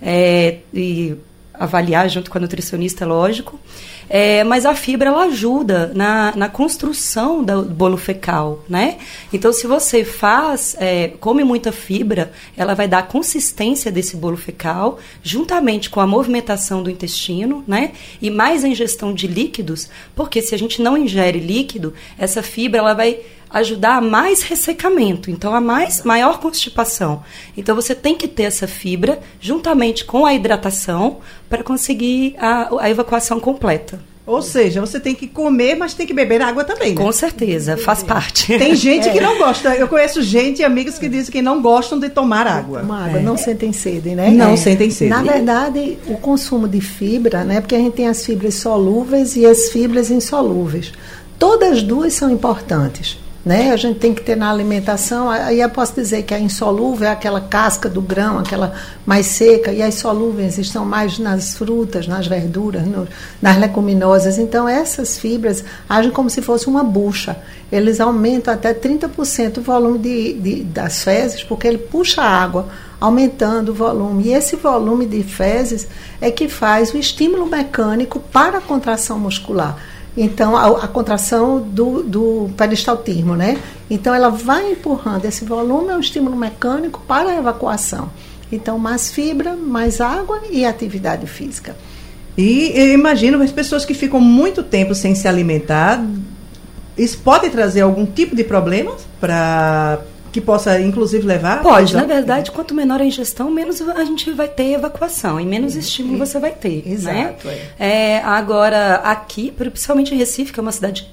É, 0.00 0.58
e 0.72 1.16
avaliar 1.58 2.08
junto 2.08 2.30
com 2.30 2.38
a 2.38 2.40
nutricionista, 2.40 3.06
lógico. 3.06 3.58
É, 4.08 4.44
mas 4.44 4.64
a 4.64 4.74
fibra 4.74 5.08
ela 5.08 5.24
ajuda 5.24 5.90
na, 5.94 6.32
na 6.36 6.48
construção 6.48 7.42
do 7.42 7.64
bolo 7.64 7.96
fecal, 7.96 8.64
né? 8.68 8.98
Então, 9.32 9.52
se 9.52 9.66
você 9.66 10.04
faz, 10.04 10.76
é, 10.78 11.08
come 11.20 11.42
muita 11.42 11.72
fibra, 11.72 12.30
ela 12.56 12.74
vai 12.74 12.86
dar 12.86 12.98
a 12.98 13.02
consistência 13.02 13.90
desse 13.90 14.16
bolo 14.16 14.36
fecal, 14.36 14.98
juntamente 15.22 15.90
com 15.90 16.00
a 16.00 16.06
movimentação 16.06 16.82
do 16.82 16.90
intestino, 16.90 17.64
né? 17.66 17.92
E 18.22 18.30
mais 18.30 18.64
a 18.64 18.68
ingestão 18.68 19.12
de 19.12 19.26
líquidos, 19.26 19.90
porque 20.14 20.40
se 20.40 20.54
a 20.54 20.58
gente 20.58 20.80
não 20.80 20.96
ingere 20.96 21.40
líquido, 21.40 21.92
essa 22.16 22.42
fibra 22.42 22.78
ela 22.78 22.94
vai 22.94 23.18
ajudar 23.50 23.96
a 23.96 24.00
mais 24.00 24.42
ressecamento, 24.42 25.30
então 25.30 25.54
a 25.54 25.60
mais 25.60 26.02
maior 26.02 26.38
constipação. 26.40 27.22
Então 27.56 27.74
você 27.74 27.94
tem 27.94 28.14
que 28.14 28.28
ter 28.28 28.44
essa 28.44 28.66
fibra 28.66 29.18
juntamente 29.40 30.04
com 30.04 30.26
a 30.26 30.34
hidratação 30.34 31.18
para 31.48 31.62
conseguir 31.62 32.34
a, 32.38 32.68
a 32.80 32.90
evacuação 32.90 33.40
completa. 33.40 34.00
Ou 34.26 34.42
seja, 34.42 34.80
você 34.80 34.98
tem 34.98 35.14
que 35.14 35.28
comer, 35.28 35.76
mas 35.76 35.94
tem 35.94 36.04
que 36.04 36.12
beber 36.12 36.42
água 36.42 36.64
também. 36.64 36.96
Né? 36.96 37.00
Com 37.00 37.12
certeza, 37.12 37.76
faz 37.76 38.02
parte. 38.02 38.58
Tem 38.58 38.74
gente 38.74 39.08
é. 39.08 39.12
que 39.12 39.20
não 39.20 39.38
gosta. 39.38 39.76
Eu 39.76 39.86
conheço 39.86 40.20
gente 40.20 40.62
e 40.62 40.64
amigos 40.64 40.98
que 40.98 41.08
dizem 41.08 41.30
que 41.30 41.40
não 41.40 41.62
gostam 41.62 41.96
de 41.96 42.08
tomar 42.08 42.44
água. 42.44 42.80
Tomar 42.80 43.06
água, 43.06 43.20
é. 43.20 43.22
não 43.22 43.36
sentem 43.36 43.72
sede, 43.72 44.16
né? 44.16 44.30
Não 44.30 44.54
é. 44.54 44.56
sentem 44.56 44.90
sede. 44.90 45.10
Na 45.10 45.22
verdade, 45.22 45.96
o 46.08 46.16
consumo 46.16 46.66
de 46.66 46.80
fibra, 46.80 47.44
né? 47.44 47.60
Porque 47.60 47.76
a 47.76 47.78
gente 47.78 47.94
tem 47.94 48.08
as 48.08 48.26
fibras 48.26 48.54
solúveis 48.56 49.36
e 49.36 49.46
as 49.46 49.68
fibras 49.68 50.10
insolúveis. 50.10 50.92
Todas 51.38 51.80
duas 51.84 52.12
são 52.12 52.28
importantes 52.28 53.16
né? 53.46 53.70
A 53.70 53.76
gente 53.76 54.00
tem 54.00 54.12
que 54.12 54.22
ter 54.22 54.36
na 54.36 54.50
alimentação, 54.50 55.30
aí 55.30 55.60
eu 55.60 55.70
posso 55.70 55.94
dizer 55.94 56.24
que 56.24 56.34
a 56.34 56.38
insolúvel 56.40 57.06
é 57.06 57.12
aquela 57.12 57.40
casca 57.40 57.88
do 57.88 58.02
grão, 58.02 58.40
aquela 58.40 58.74
mais 59.06 59.26
seca, 59.26 59.70
e 59.70 59.80
as 59.80 59.94
solúveis 59.94 60.58
estão 60.58 60.84
mais 60.84 61.16
nas 61.20 61.56
frutas, 61.56 62.08
nas 62.08 62.26
verduras, 62.26 62.84
no, 62.84 63.06
nas 63.40 63.56
leguminosas. 63.56 64.36
Então, 64.36 64.68
essas 64.68 65.16
fibras 65.16 65.62
agem 65.88 66.10
como 66.10 66.28
se 66.28 66.42
fosse 66.42 66.66
uma 66.66 66.82
bucha. 66.82 67.36
Eles 67.70 68.00
aumentam 68.00 68.52
até 68.52 68.74
30% 68.74 69.58
o 69.58 69.62
volume 69.62 70.00
de, 70.00 70.32
de, 70.32 70.64
das 70.64 71.04
fezes, 71.04 71.44
porque 71.44 71.68
ele 71.68 71.78
puxa 71.78 72.22
a 72.22 72.28
água, 72.28 72.66
aumentando 73.00 73.70
o 73.70 73.74
volume. 73.74 74.24
E 74.24 74.32
esse 74.32 74.56
volume 74.56 75.06
de 75.06 75.22
fezes 75.22 75.86
é 76.20 76.32
que 76.32 76.48
faz 76.48 76.92
o 76.92 76.98
estímulo 76.98 77.46
mecânico 77.46 78.18
para 78.18 78.58
a 78.58 78.60
contração 78.60 79.20
muscular. 79.20 79.78
Então, 80.16 80.56
a, 80.56 80.84
a 80.84 80.88
contração 80.88 81.60
do, 81.60 82.02
do 82.02 82.50
peristaltismo, 82.56 83.36
né? 83.36 83.58
Então, 83.90 84.14
ela 84.14 84.30
vai 84.30 84.72
empurrando. 84.72 85.24
Esse 85.26 85.44
volume 85.44 85.90
é 85.90 85.96
um 85.96 86.00
estímulo 86.00 86.36
mecânico 86.36 87.02
para 87.06 87.30
a 87.30 87.36
evacuação. 87.36 88.10
Então, 88.50 88.78
mais 88.78 89.10
fibra, 89.10 89.54
mais 89.54 90.00
água 90.00 90.40
e 90.50 90.64
atividade 90.64 91.26
física. 91.26 91.76
E 92.36 92.72
eu 92.74 92.92
imagino 92.92 93.42
as 93.42 93.50
pessoas 93.50 93.84
que 93.84 93.94
ficam 93.94 94.20
muito 94.20 94.62
tempo 94.62 94.94
sem 94.94 95.14
se 95.14 95.26
alimentar, 95.26 96.04
isso 96.96 97.18
pode 97.18 97.50
trazer 97.50 97.82
algum 97.82 98.06
tipo 98.06 98.34
de 98.34 98.44
problema 98.44 98.94
para 99.20 100.00
que 100.36 100.40
possa, 100.42 100.78
inclusive, 100.78 101.26
levar? 101.26 101.62
Pode, 101.62 101.96
na 101.96 102.04
verdade, 102.04 102.50
quanto 102.50 102.74
menor 102.74 103.00
a 103.00 103.04
ingestão, 103.06 103.50
menos 103.50 103.80
a 103.80 104.04
gente 104.04 104.30
vai 104.32 104.46
ter 104.46 104.72
evacuação 104.72 105.40
e 105.40 105.46
menos 105.46 105.74
estímulo 105.74 106.18
você 106.18 106.38
vai 106.38 106.52
ter. 106.52 106.84
Né? 106.84 106.92
Exato. 106.92 107.48
Né? 107.48 107.58
É. 107.78 107.86
É, 107.88 108.22
agora, 108.22 108.96
aqui, 108.96 109.50
principalmente 109.50 110.14
em 110.14 110.18
Recife, 110.18 110.52
que 110.52 110.60
é 110.60 110.62
uma 110.62 110.72
cidade 110.72 111.10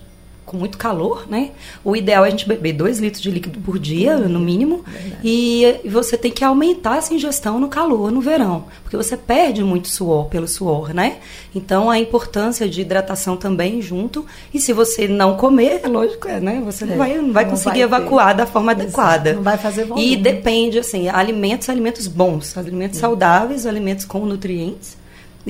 com 0.53 0.57
muito 0.57 0.77
calor, 0.77 1.25
né? 1.27 1.49
O 1.83 1.95
ideal 1.95 2.23
é 2.23 2.27
a 2.27 2.31
gente 2.31 2.47
beber 2.47 2.73
2 2.73 2.99
litros 2.99 3.21
de 3.21 3.31
líquido 3.31 3.59
por 3.59 3.79
dia, 3.79 4.17
no 4.19 4.39
mínimo, 4.39 4.85
e 5.23 5.79
você 5.83 6.15
tem 6.15 6.31
que 6.31 6.43
aumentar 6.43 6.97
essa 6.97 7.11
ingestão 7.11 7.59
no 7.59 7.67
calor, 7.67 8.11
no 8.11 8.21
verão, 8.21 8.65
porque 8.83 8.95
você 8.95 9.17
perde 9.17 9.63
muito 9.63 9.87
suor 9.87 10.27
pelo 10.27 10.47
suor, 10.47 10.93
né? 10.93 11.17
Então 11.55 11.89
a 11.89 11.97
importância 11.97 12.69
de 12.69 12.81
hidratação 12.81 13.35
também 13.35 13.81
junto, 13.81 14.25
e 14.53 14.59
se 14.59 14.71
você 14.71 15.07
não 15.07 15.35
comer, 15.35 15.81
é 15.83 15.87
lógico, 15.87 16.27
é, 16.27 16.39
né? 16.39 16.61
Você 16.63 16.85
não 16.85 16.93
é, 16.93 16.97
vai, 16.97 17.17
não 17.17 17.33
vai 17.33 17.43
não 17.45 17.51
conseguir 17.51 17.85
vai 17.87 17.99
evacuar 17.99 18.27
ter. 18.27 18.37
da 18.37 18.45
forma 18.45 18.71
Exato. 18.73 18.83
adequada. 18.85 19.33
Não 19.33 19.43
vai 19.43 19.57
fazer 19.57 19.85
volume. 19.85 20.13
E 20.13 20.15
depende, 20.15 20.77
assim, 20.77 21.09
alimentos, 21.09 21.67
alimentos 21.67 22.07
bons, 22.07 22.55
alimentos 22.55 22.99
saudáveis, 22.99 23.65
alimentos 23.65 24.05
com 24.05 24.19
nutrientes 24.19 25.01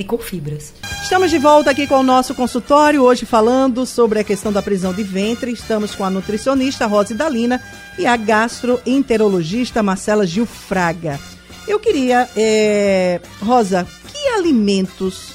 com 0.02 0.18
fibras. 0.18 0.72
Estamos 1.02 1.30
de 1.30 1.38
volta 1.38 1.70
aqui 1.70 1.86
com 1.86 2.00
o 2.00 2.02
nosso 2.02 2.34
consultório, 2.34 3.02
hoje 3.02 3.24
falando 3.24 3.86
sobre 3.86 4.18
a 4.18 4.24
questão 4.24 4.52
da 4.52 4.62
prisão 4.62 4.92
de 4.92 5.04
ventre. 5.04 5.52
Estamos 5.52 5.94
com 5.94 6.04
a 6.04 6.10
nutricionista 6.10 6.86
Rose 6.86 7.14
Dalina 7.14 7.62
e 7.96 8.06
a 8.06 8.16
gastroenterologista 8.16 9.82
Marcela 9.82 10.26
Gilfraga. 10.26 11.20
Eu 11.68 11.78
queria, 11.78 12.28
é, 12.36 13.20
Rosa, 13.40 13.86
que 14.10 14.28
alimentos 14.28 15.34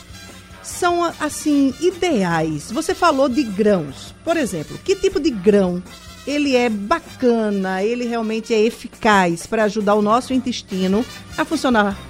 são 0.61 1.03
assim 1.19 1.73
ideais? 1.79 2.71
Você 2.71 2.93
falou 2.93 3.29
de 3.29 3.43
grãos, 3.43 4.13
por 4.23 4.35
exemplo. 4.35 4.77
Que 4.83 4.95
tipo 4.95 5.19
de 5.19 5.29
grão 5.29 5.81
ele 6.27 6.55
é 6.55 6.69
bacana, 6.69 7.83
ele 7.83 8.05
realmente 8.05 8.53
é 8.53 8.61
eficaz 8.61 9.47
para 9.47 9.63
ajudar 9.63 9.95
o 9.95 10.01
nosso 10.01 10.33
intestino 10.33 11.03
a 11.37 11.43
funcionar 11.43 12.08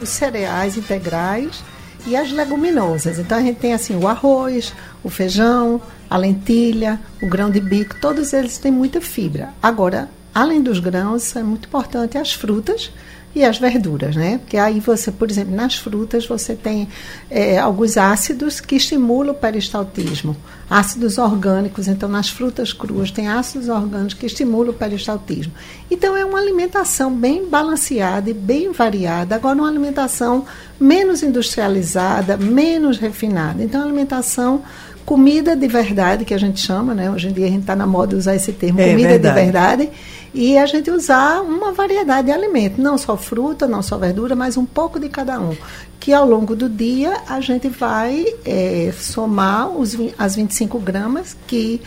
os 0.00 0.08
cereais 0.08 0.76
integrais 0.76 1.62
e 2.06 2.16
as 2.16 2.32
leguminosas. 2.32 3.18
Então 3.18 3.38
a 3.38 3.42
gente 3.42 3.58
tem 3.58 3.72
assim 3.72 3.96
o 3.96 4.08
arroz, 4.08 4.72
o 5.02 5.10
feijão, 5.10 5.80
a 6.08 6.16
lentilha, 6.16 7.00
o 7.22 7.26
grão 7.26 7.50
de 7.50 7.60
bico, 7.60 7.96
todos 8.00 8.32
eles 8.32 8.58
têm 8.58 8.72
muita 8.72 9.00
fibra. 9.00 9.50
Agora, 9.62 10.08
além 10.34 10.62
dos 10.62 10.80
grãos, 10.80 11.34
é 11.36 11.42
muito 11.42 11.68
importante 11.68 12.18
as 12.18 12.32
frutas 12.32 12.90
e 13.34 13.44
as 13.44 13.58
verduras, 13.58 14.16
né? 14.16 14.38
Porque 14.38 14.56
aí 14.56 14.80
você, 14.80 15.12
por 15.12 15.30
exemplo, 15.30 15.54
nas 15.54 15.76
frutas 15.76 16.26
você 16.26 16.54
tem 16.54 16.88
é, 17.30 17.58
alguns 17.58 17.96
ácidos 17.96 18.60
que 18.60 18.76
estimulam 18.76 19.32
o 19.32 19.38
peristaltismo, 19.38 20.36
ácidos 20.70 21.18
orgânicos. 21.18 21.88
Então, 21.88 22.08
nas 22.08 22.28
frutas 22.28 22.72
cruas 22.72 23.10
tem 23.10 23.26
ácidos 23.26 23.68
orgânicos 23.68 24.14
que 24.14 24.24
estimulam 24.24 24.70
o 24.70 24.72
peristaltismo. 24.72 25.52
Então, 25.90 26.16
é 26.16 26.24
uma 26.24 26.38
alimentação 26.38 27.12
bem 27.12 27.48
balanceada 27.48 28.30
e 28.30 28.32
bem 28.32 28.70
variada. 28.70 29.34
Agora, 29.34 29.58
uma 29.58 29.68
alimentação 29.68 30.44
menos 30.78 31.24
industrializada, 31.24 32.36
menos 32.36 32.98
refinada. 32.98 33.60
Então, 33.62 33.80
a 33.80 33.84
alimentação 33.84 34.62
comida 35.04 35.56
de 35.56 35.66
verdade, 35.66 36.24
que 36.24 36.32
a 36.32 36.38
gente 36.38 36.60
chama, 36.60 36.94
né? 36.94 37.10
Hoje 37.10 37.28
em 37.28 37.32
dia 37.32 37.46
a 37.46 37.48
gente 37.48 37.62
está 37.62 37.74
na 37.74 37.84
moda 37.86 38.16
usar 38.16 38.36
esse 38.36 38.52
termo, 38.52 38.80
é, 38.80 38.90
comida 38.90 39.08
verdade. 39.08 39.28
de 39.28 39.42
verdade, 39.42 39.90
e 40.32 40.56
a 40.56 40.66
gente 40.66 40.88
usar 40.88 41.40
uma 41.40 41.72
variedade 41.72 42.26
de 42.26 42.32
alimentos, 42.32 42.78
não 42.78 42.96
só 42.96 43.16
fruta, 43.16 43.66
não 43.66 43.82
só 43.82 43.98
verdura, 43.98 44.36
mas 44.36 44.56
um 44.56 44.64
pouco 44.64 45.00
de 45.00 45.08
cada 45.08 45.40
um. 45.40 45.56
Que 46.00 46.12
ao 46.12 46.26
longo 46.26 46.56
do 46.56 46.68
dia 46.68 47.22
a 47.28 47.40
gente 47.40 47.68
vai 47.68 48.24
é, 48.44 48.92
somar 48.98 49.68
os, 49.68 49.96
as 50.18 50.34
25 50.34 50.78
gramas 50.80 51.36
que 51.46 51.80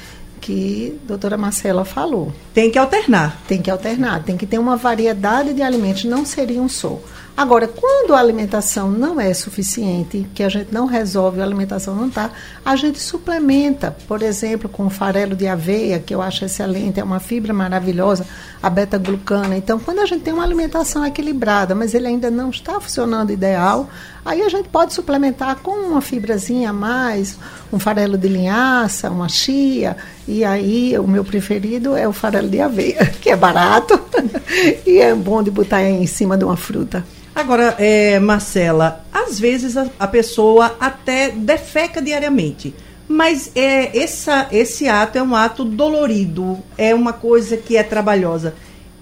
que 0.44 1.00
a 1.06 1.08
doutora 1.08 1.38
Marcela 1.38 1.86
falou. 1.86 2.34
Tem 2.54 2.70
que 2.70 2.78
alternar. 2.78 3.42
Tem 3.48 3.62
que 3.62 3.72
alternar, 3.72 4.24
tem 4.24 4.36
que 4.36 4.46
ter 4.46 4.60
uma 4.60 4.76
variedade 4.76 5.54
de 5.54 5.62
alimentos, 5.62 6.04
não 6.04 6.26
seria 6.26 6.62
um 6.62 6.68
só. 6.68 7.00
Agora, 7.36 7.68
quando 7.68 8.14
a 8.14 8.20
alimentação 8.20 8.92
não 8.92 9.20
é 9.20 9.34
suficiente, 9.34 10.28
que 10.36 10.44
a 10.44 10.50
gente 10.50 10.72
não 10.72 10.86
resolve, 10.86 11.42
a 11.42 11.44
alimentação 11.44 11.96
não 11.96 12.08
está, 12.08 12.30
a 12.64 12.76
gente 12.76 13.00
suplementa, 13.00 13.96
por 14.08 14.22
exemplo, 14.22 14.70
com 14.70 14.88
farelo 14.88 15.36
de 15.36 15.48
aveia, 15.48 15.98
que 15.98 16.14
eu 16.14 16.22
acho 16.22 16.46
excelente, 16.46 17.00
é 17.00 17.04
uma 17.04 17.20
fibra 17.20 17.52
maravilhosa, 17.52 18.28
a 18.62 18.70
beta-glucana. 18.70 19.58
Então, 19.58 19.80
quando 19.80 20.00
a 20.00 20.06
gente 20.06 20.22
tem 20.22 20.32
uma 20.32 20.44
alimentação 20.44 21.04
equilibrada, 21.04 21.74
mas 21.74 21.96
ele 21.96 22.08
ainda 22.08 22.30
não 22.30 22.52
está 22.52 22.80
funcionando 22.80 23.32
ideal, 23.32 23.90
aí 24.26 24.42
a 24.42 24.50
gente 24.50 24.70
pode 24.70 24.94
suplementar 24.94 25.58
com 25.58 25.72
uma 25.72 26.02
fibrazinha 26.02 26.70
a 26.70 26.74
mais, 26.74 27.38
um 27.72 27.80
farelo 27.80 28.18
de 28.18 28.28
linhaça, 28.28 29.10
uma 29.10 29.30
chia, 29.30 29.98
e 30.28 30.44
aí 30.44 30.98
o 30.98 31.08
meu 31.08 31.24
preferido 31.24 31.96
é 31.96 32.08
o 32.08 32.14
farelo 32.14 32.50
de 32.50 32.62
aveia, 32.62 33.06
que 33.22 33.30
é 33.30 33.36
barato 33.36 34.00
e 34.86 35.00
é 35.00 35.14
bom 35.14 35.44
de 35.44 35.52
botar 35.52 35.84
em 35.84 36.06
cima 36.08 36.38
de 36.38 36.44
uma 36.44 36.58
fruta. 36.58 37.06
Agora, 37.36 37.76
é, 37.80 38.20
Marcela, 38.20 39.04
às 39.12 39.40
vezes 39.40 39.76
a, 39.76 39.88
a, 40.00 40.08
pessoa 40.08 40.76
até 40.80 41.30
defeca 41.30 42.00
diariamente, 42.00 42.76
mas 43.08 43.52
é, 43.56 43.98
essa, 43.98 44.48
esse 44.52 44.88
ato 44.88 45.18
é 45.18 45.24
um 45.24 45.36
ato 45.36 45.66
dolorido, 45.66 46.60
é 46.78 46.94
uma 46.94 47.12
coisa 47.12 47.58
que 47.58 47.76
é 47.76 47.82
trabalhosa. 47.82 48.54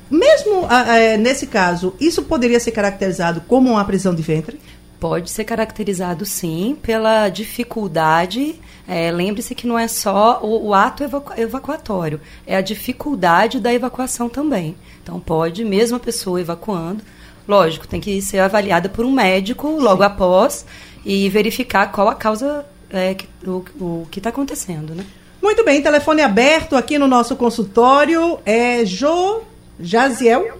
Mesmo 0.09 0.67
é, 0.69 1.17
nesse 1.17 1.47
caso, 1.47 1.93
isso 1.99 2.23
poderia 2.23 2.59
ser 2.59 2.71
caracterizado 2.71 3.41
como 3.47 3.71
uma 3.71 3.85
prisão 3.85 4.13
de 4.15 4.21
ventre? 4.21 4.59
Pode 5.01 5.29
ser 5.29 5.43
caracterizado 5.43 6.25
sim 6.25 6.77
pela 6.81 7.27
dificuldade. 7.27 8.55
É, 8.87 9.11
Lembre-se 9.11 9.53
que 9.53 9.67
não 9.67 9.77
é 9.77 9.89
só 9.89 10.39
o, 10.41 10.67
o 10.67 10.73
ato 10.73 11.03
evacu 11.03 11.33
evacuatório, 11.37 12.21
é 12.47 12.55
a 12.55 12.61
dificuldade 12.61 13.59
da 13.59 13.73
evacuação 13.73 14.29
também. 14.29 14.77
Então, 15.03 15.19
pode, 15.19 15.65
mesmo 15.65 15.97
a 15.97 15.99
pessoa 15.99 16.39
evacuando, 16.39 17.03
Lógico, 17.47 17.87
tem 17.87 17.99
que 17.99 18.21
ser 18.21 18.39
avaliada 18.39 18.87
por 18.87 19.03
um 19.03 19.11
médico 19.11 19.67
logo 19.67 20.03
Sim. 20.03 20.07
após 20.07 20.65
e 21.05 21.27
verificar 21.29 21.91
qual 21.91 22.07
a 22.07 22.15
causa 22.15 22.65
é, 22.89 23.15
que, 23.15 23.27
o, 23.45 23.65
o 23.79 24.07
que 24.11 24.19
está 24.19 24.29
acontecendo, 24.29 24.93
né? 24.93 25.05
Muito 25.41 25.65
bem, 25.65 25.81
telefone 25.81 26.21
aberto 26.21 26.75
aqui 26.75 26.99
no 26.99 27.07
nosso 27.07 27.35
consultório 27.35 28.39
é 28.45 28.85
Jo 28.85 29.41
Jaziel. 29.79 30.59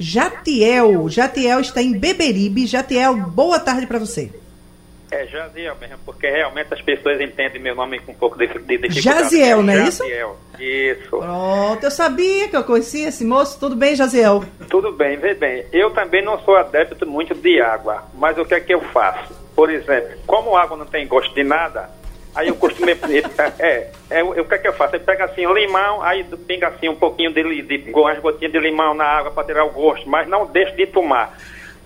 Jatiel. 0.00 1.06
Jatiel 1.10 1.60
está 1.60 1.82
em 1.82 1.92
Beberibe. 1.92 2.66
Jatiel, 2.66 3.14
boa 3.16 3.60
tarde 3.60 3.86
para 3.86 3.98
você. 3.98 4.30
É 5.10 5.26
Jaziel 5.26 5.76
mesmo, 5.78 5.98
porque 6.06 6.26
realmente 6.30 6.72
as 6.72 6.80
pessoas 6.80 7.20
entendem 7.20 7.60
meu 7.60 7.74
nome 7.74 7.98
com 7.98 8.12
um 8.12 8.14
pouco 8.14 8.38
de, 8.38 8.46
de 8.46 8.78
dificuldade. 8.78 9.00
Jaziel, 9.00 9.62
não 9.62 9.72
é 9.72 9.88
isso? 9.88 10.02
Jaziel, 10.04 10.36
isso. 10.58 11.10
Pronto, 11.10 11.84
eu 11.84 11.90
sabia 11.90 12.48
que 12.48 12.56
eu 12.56 12.64
conhecia 12.64 13.08
esse 13.08 13.24
moço. 13.24 13.58
Tudo 13.58 13.76
bem, 13.76 13.94
Jaziel? 13.94 14.44
Tudo 14.70 14.92
bem, 14.92 15.18
vê 15.18 15.34
bem. 15.34 15.66
Eu 15.72 15.90
também 15.90 16.24
não 16.24 16.38
sou 16.40 16.56
adepto 16.56 17.04
muito 17.06 17.34
de 17.34 17.60
água, 17.60 18.04
mas 18.14 18.38
o 18.38 18.44
que 18.44 18.54
é 18.54 18.60
que 18.60 18.72
eu 18.72 18.80
faço? 18.80 19.34
Por 19.54 19.68
exemplo, 19.68 20.16
como 20.26 20.56
água 20.56 20.76
não 20.76 20.86
tem 20.86 21.06
gosto 21.06 21.34
de 21.34 21.42
nada, 21.42 21.90
aí 22.34 22.48
eu 22.48 22.56
costumo... 22.56 22.88
é, 23.58 23.90
é, 24.10 24.22
o 24.22 24.44
que 24.44 24.54
é 24.54 24.58
que 24.58 24.68
eu 24.68 24.72
faço? 24.72 24.96
Eu 24.96 25.00
pego 25.00 25.22
assim 25.22 25.46
o 25.46 25.54
limão, 25.54 26.02
aí 26.02 26.24
pinga 26.46 26.68
assim 26.68 26.88
um 26.88 26.96
pouquinho 26.96 27.32
de, 27.32 27.62
de, 27.62 27.92
umas 27.92 28.18
gotinhas 28.18 28.52
de 28.52 28.58
limão 28.58 28.94
na 28.94 29.04
água 29.04 29.30
para 29.30 29.44
tirar 29.44 29.64
o 29.64 29.70
gosto, 29.70 30.08
mas 30.08 30.28
não 30.28 30.46
deixe 30.46 30.74
de 30.76 30.86
tomar. 30.86 31.36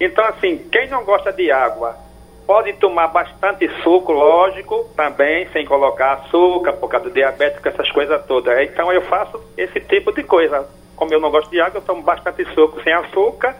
Então, 0.00 0.24
assim, 0.24 0.58
quem 0.70 0.88
não 0.88 1.04
gosta 1.04 1.32
de 1.32 1.50
água 1.50 2.04
Pode 2.46 2.74
tomar 2.74 3.06
bastante 3.08 3.66
suco, 3.82 4.12
lógico, 4.12 4.84
também, 4.94 5.48
sem 5.48 5.64
colocar 5.64 6.12
açúcar, 6.12 6.74
por 6.74 6.88
causa 6.88 7.08
do 7.08 7.14
diabetes, 7.14 7.58
essas 7.64 7.90
coisas 7.90 8.22
todas. 8.26 8.60
Então 8.60 8.92
eu 8.92 9.00
faço 9.02 9.42
esse 9.56 9.80
tipo 9.80 10.12
de 10.12 10.22
coisa. 10.22 10.68
Como 10.94 11.12
eu 11.12 11.20
não 11.20 11.30
gosto 11.30 11.50
de 11.50 11.58
água, 11.58 11.78
eu 11.78 11.82
tomo 11.82 12.02
bastante 12.02 12.44
suco 12.52 12.82
sem 12.82 12.92
açúcar. 12.92 13.56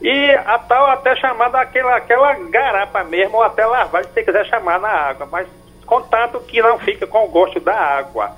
E 0.00 0.30
a 0.30 0.58
tal 0.58 0.86
até 0.86 1.16
chamada 1.16 1.60
aquela, 1.60 1.96
aquela 1.96 2.34
garapa 2.34 3.02
mesmo, 3.02 3.36
ou 3.36 3.42
até 3.42 3.66
lavar, 3.66 4.04
se 4.04 4.12
você 4.12 4.22
quiser 4.22 4.46
chamar 4.46 4.78
na 4.78 4.88
água. 4.88 5.26
Mas 5.26 5.48
contanto 5.90 6.38
que 6.40 6.62
não 6.62 6.78
fica 6.78 7.04
com 7.06 7.24
o 7.24 7.28
gosto 7.28 7.58
da 7.58 7.74
água. 7.74 8.36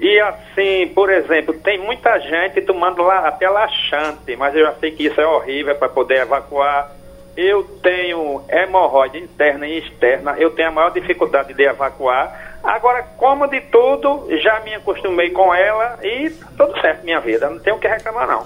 E 0.00 0.18
assim, 0.20 0.88
por 0.94 1.10
exemplo, 1.10 1.54
tem 1.54 1.78
muita 1.78 2.18
gente 2.18 2.60
tomando 2.60 3.02
lá, 3.02 3.26
até 3.28 3.48
laxante, 3.48 4.36
mas 4.36 4.54
eu 4.54 4.64
já 4.64 4.74
sei 4.74 4.90
que 4.90 5.06
isso 5.06 5.20
é 5.20 5.26
horrível 5.26 5.74
para 5.76 5.88
poder 5.88 6.22
evacuar 6.22 6.98
eu 7.38 7.62
tenho 7.80 8.42
hemorroide 8.48 9.18
interna 9.18 9.64
e 9.64 9.78
externa, 9.78 10.34
eu 10.38 10.50
tenho 10.50 10.70
a 10.70 10.72
maior 10.72 10.90
dificuldade 10.90 11.54
de 11.54 11.62
evacuar. 11.62 12.58
Agora, 12.64 13.04
como 13.16 13.46
de 13.46 13.60
tudo, 13.60 14.26
já 14.42 14.58
me 14.64 14.74
acostumei 14.74 15.30
com 15.30 15.54
ela 15.54 16.00
e 16.02 16.30
tudo 16.56 16.80
certo 16.80 17.04
minha 17.04 17.20
vida, 17.20 17.48
não 17.48 17.60
tenho 17.60 17.76
o 17.76 17.78
que 17.78 17.86
reclamar 17.86 18.26
não. 18.26 18.44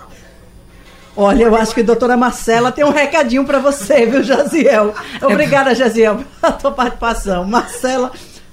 Olha, 1.16 1.44
eu 1.44 1.56
acho 1.56 1.74
que 1.74 1.80
a 1.80 1.84
doutora 1.84 2.18
Marcela 2.18 2.70
tem 2.70 2.84
um 2.84 2.90
recadinho 2.90 3.46
para 3.46 3.58
você, 3.58 4.04
viu, 4.04 4.22
Jaziel? 4.22 4.94
Obrigada, 5.22 5.74
Jaziel, 5.74 6.18
pela 6.38 6.52
tua 6.52 6.72
participação. 6.72 7.46
Marcela, 7.46 8.10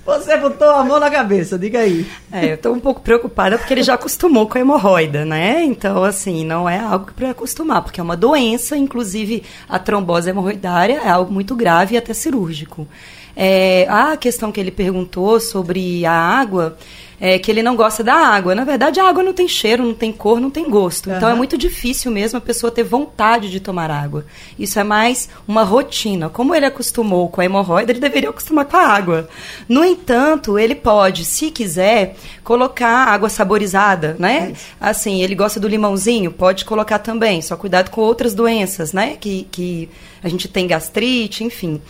você 0.10 0.38
botou 0.38 0.70
a 0.70 0.84
mão 0.84 1.00
na 1.00 1.10
cabeça, 1.10 1.58
diga 1.58 1.80
aí. 1.80 2.06
É, 2.32 2.52
eu 2.52 2.56
estou 2.56 2.74
um 2.74 2.80
pouco 2.80 3.02
preocupada 3.02 3.58
porque 3.58 3.74
ele 3.74 3.84
já 3.84 3.94
acostumou 3.94 4.48
com 4.48 4.58
a 4.58 4.62
hemorroida, 4.62 5.24
né? 5.24 5.64
Então, 5.64 6.04
assim, 6.04 6.44
não 6.44 6.68
é 6.68 6.80
algo 6.80 7.12
para 7.14 7.32
acostumar, 7.32 7.84
porque 7.84 8.00
é 8.00 8.04
uma 8.04 8.18
doença, 8.18 8.76
inclusive 8.76 9.44
a 9.68 9.78
trombose 9.78 10.30
hemorroidária 10.30 11.02
é 11.04 11.10
algo 11.10 11.32
muito 11.32 11.56
grave 11.56 11.96
e 11.96 11.98
até 11.98 12.14
cirúrgico. 12.14 12.88
É, 13.36 13.86
a 13.90 14.18
questão 14.18 14.52
que 14.52 14.60
ele 14.60 14.72
perguntou 14.72 15.40
sobre 15.40 16.06
a 16.06 16.12
água, 16.12 16.78
é, 17.20 17.38
que 17.38 17.52
ele 17.52 17.62
não 17.62 17.76
gosta 17.76 18.04
da 18.04 18.14
água. 18.14 18.56
Na 18.56 18.64
verdade, 18.64 19.00
a 19.00 19.08
água 19.08 19.22
não 19.22 19.34
tem 19.34 19.48
cheiro, 19.48 19.84
não 19.84 19.94
tem 19.94 20.12
cor, 20.12 20.40
não 20.40 20.50
tem 20.50 20.70
gosto. 20.70 21.10
Uhum. 21.10 21.18
Então 21.18 21.30
é 21.30 21.34
muito 21.36 21.58
difícil 21.58 22.12
mesmo 22.12 22.38
a 22.38 22.42
pessoa 22.42 22.72
ter 22.72 22.84
vontade 22.84 23.50
de 23.50 23.60
tomar 23.60 23.92
água. 23.92 24.26
Isso 24.58 24.80
é 24.80 24.84
mais 24.84 25.30
uma 25.48 25.64
rotina. 25.64 26.30
Como 26.30 26.56
ele 26.56 26.66
acostumou 26.66 27.28
com 27.28 27.42
a 27.42 27.46
hemorroida, 27.46 27.92
ele 27.92 28.00
deveria 28.00 28.30
acostumar 28.30 28.66
com 28.66 28.78
a 28.78 28.88
água. 28.88 29.28
No 29.68 29.84
entanto, 29.84 30.58
ele 30.58 30.76
pode, 30.76 31.26
se 31.26 31.52
quiser, 31.52 32.16
colocar 32.44 33.08
água 33.08 33.30
saborizada, 33.30 34.16
né? 34.18 34.54
Assim, 34.80 35.22
ele 35.22 35.36
gosta 35.36 35.60
do 35.60 35.68
limãozinho, 35.68 36.32
pode 36.32 36.64
colocar 36.64 37.00
também. 37.00 37.42
Só 37.42 37.58
cuidado 37.58 37.90
com 37.90 38.02
outras 38.02 38.34
doenças, 38.34 38.94
né? 38.94 39.18
Que, 39.20 39.48
que 39.52 39.90
a 40.24 40.30
gente 40.30 40.48
tem 40.48 40.68
gastrite, 40.68 41.44
enfim. 41.44 41.82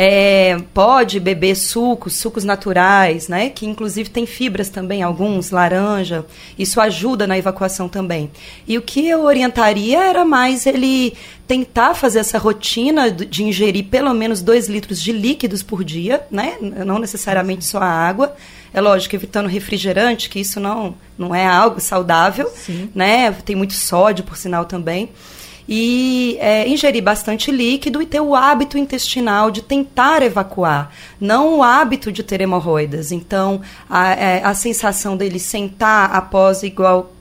É, 0.00 0.56
pode 0.72 1.18
beber 1.18 1.56
sucos, 1.56 2.14
sucos 2.14 2.44
naturais, 2.44 3.26
né? 3.26 3.50
Que 3.50 3.66
inclusive 3.66 4.08
tem 4.08 4.26
fibras 4.26 4.68
também, 4.68 5.02
alguns, 5.02 5.50
laranja. 5.50 6.24
Isso 6.56 6.80
ajuda 6.80 7.26
na 7.26 7.36
evacuação 7.36 7.88
também. 7.88 8.30
E 8.64 8.78
o 8.78 8.82
que 8.82 9.08
eu 9.08 9.24
orientaria 9.24 10.04
era 10.04 10.24
mais 10.24 10.66
ele 10.66 11.14
tentar 11.48 11.94
fazer 11.94 12.20
essa 12.20 12.38
rotina 12.38 13.10
de 13.10 13.42
ingerir 13.42 13.86
pelo 13.86 14.14
menos 14.14 14.40
2 14.40 14.68
litros 14.68 15.02
de 15.02 15.10
líquidos 15.10 15.64
por 15.64 15.82
dia, 15.82 16.24
né? 16.30 16.58
Não 16.60 17.00
necessariamente 17.00 17.64
só 17.64 17.78
a 17.78 17.90
água. 17.90 18.36
É 18.72 18.80
lógico, 18.80 19.16
evitando 19.16 19.48
refrigerante, 19.48 20.28
que 20.28 20.38
isso 20.38 20.60
não, 20.60 20.94
não 21.18 21.34
é 21.34 21.44
algo 21.44 21.80
saudável, 21.80 22.48
Sim. 22.54 22.88
né? 22.94 23.32
Tem 23.32 23.56
muito 23.56 23.74
sódio, 23.74 24.22
por 24.22 24.36
sinal, 24.36 24.64
também 24.64 25.08
e 25.68 26.38
é, 26.40 26.66
ingerir 26.66 27.02
bastante 27.02 27.52
líquido 27.52 28.00
e 28.00 28.06
ter 28.06 28.20
o 28.20 28.34
hábito 28.34 28.78
intestinal 28.78 29.50
de 29.50 29.60
tentar 29.60 30.22
evacuar, 30.22 30.90
não 31.20 31.58
o 31.58 31.62
hábito 31.62 32.10
de 32.10 32.22
ter 32.22 32.40
hemorroidas. 32.40 33.12
Então, 33.12 33.60
a, 33.88 34.12
é, 34.14 34.42
a 34.42 34.54
sensação 34.54 35.16
dele 35.16 35.38
sentar 35.38 36.14
após 36.14 36.62
igual 36.62 37.12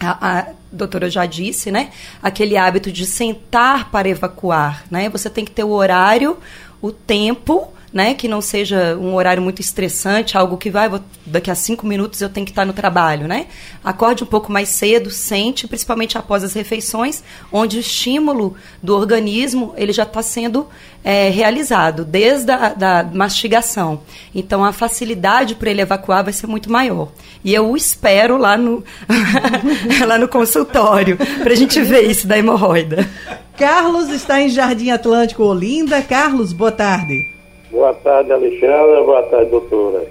a, 0.00 0.38
a 0.38 0.46
doutora 0.72 1.10
já 1.10 1.26
disse, 1.26 1.70
né? 1.70 1.90
Aquele 2.22 2.56
hábito 2.56 2.90
de 2.90 3.04
sentar 3.04 3.90
para 3.90 4.08
evacuar, 4.08 4.84
né? 4.90 5.08
Você 5.10 5.28
tem 5.28 5.44
que 5.44 5.50
ter 5.50 5.64
o 5.64 5.70
horário, 5.70 6.38
o 6.80 6.90
tempo 6.90 7.68
né? 7.94 8.12
Que 8.12 8.26
não 8.26 8.40
seja 8.40 8.98
um 9.00 9.14
horário 9.14 9.40
muito 9.40 9.60
estressante, 9.60 10.36
algo 10.36 10.56
que 10.56 10.68
vai, 10.68 10.90
daqui 11.24 11.48
a 11.48 11.54
cinco 11.54 11.86
minutos 11.86 12.20
eu 12.20 12.28
tenho 12.28 12.44
que 12.44 12.50
estar 12.50 12.66
no 12.66 12.72
trabalho, 12.72 13.28
né? 13.28 13.46
Acorde 13.84 14.24
um 14.24 14.26
pouco 14.26 14.50
mais 14.50 14.68
cedo, 14.68 15.12
sente, 15.12 15.68
principalmente 15.68 16.18
após 16.18 16.42
as 16.42 16.54
refeições, 16.54 17.22
onde 17.52 17.76
o 17.76 17.80
estímulo 17.80 18.56
do 18.82 18.96
organismo 18.96 19.72
ele 19.76 19.92
já 19.92 20.02
está 20.02 20.22
sendo 20.22 20.66
é, 21.04 21.28
realizado, 21.28 22.04
desde 22.04 22.50
a 22.50 22.70
da 22.70 23.04
mastigação. 23.04 24.00
Então 24.34 24.64
a 24.64 24.72
facilidade 24.72 25.54
para 25.54 25.70
ele 25.70 25.80
evacuar 25.80 26.24
vai 26.24 26.32
ser 26.32 26.48
muito 26.48 26.72
maior. 26.72 27.12
E 27.44 27.54
eu 27.54 27.70
o 27.70 27.76
espero 27.76 28.36
lá 28.36 28.56
no, 28.56 28.82
lá 30.04 30.18
no 30.18 30.26
consultório, 30.26 31.16
para 31.16 31.52
a 31.52 31.56
gente 31.56 31.80
ver 31.80 32.10
isso 32.10 32.26
da 32.26 32.36
hemorroida. 32.36 33.08
Carlos 33.56 34.08
está 34.08 34.40
em 34.40 34.48
Jardim 34.48 34.90
Atlântico, 34.90 35.44
Olinda. 35.44 36.02
Carlos, 36.02 36.52
boa 36.52 36.72
tarde. 36.72 37.33
Boa 37.74 37.92
tarde, 37.92 38.30
Alexandra. 38.32 39.02
Boa 39.02 39.22
tarde, 39.24 39.50
doutora. 39.50 40.06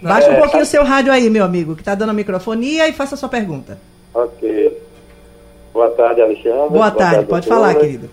Baixa 0.00 0.28
é, 0.28 0.32
um 0.32 0.40
pouquinho 0.40 0.62
o 0.62 0.66
seu 0.66 0.82
rádio 0.82 1.12
aí, 1.12 1.28
meu 1.28 1.44
amigo, 1.44 1.74
que 1.74 1.82
está 1.82 1.94
dando 1.94 2.10
a 2.10 2.14
microfonia 2.14 2.88
e 2.88 2.94
faça 2.94 3.14
a 3.14 3.18
sua 3.18 3.28
pergunta. 3.28 3.78
Ok. 4.14 4.80
Boa 5.74 5.90
tarde, 5.90 6.22
Alexandra. 6.22 6.56
Boa, 6.56 6.70
Boa 6.70 6.90
tarde, 6.90 7.14
tarde 7.14 7.28
pode 7.28 7.46
falar, 7.46 7.74
querido. 7.74 8.08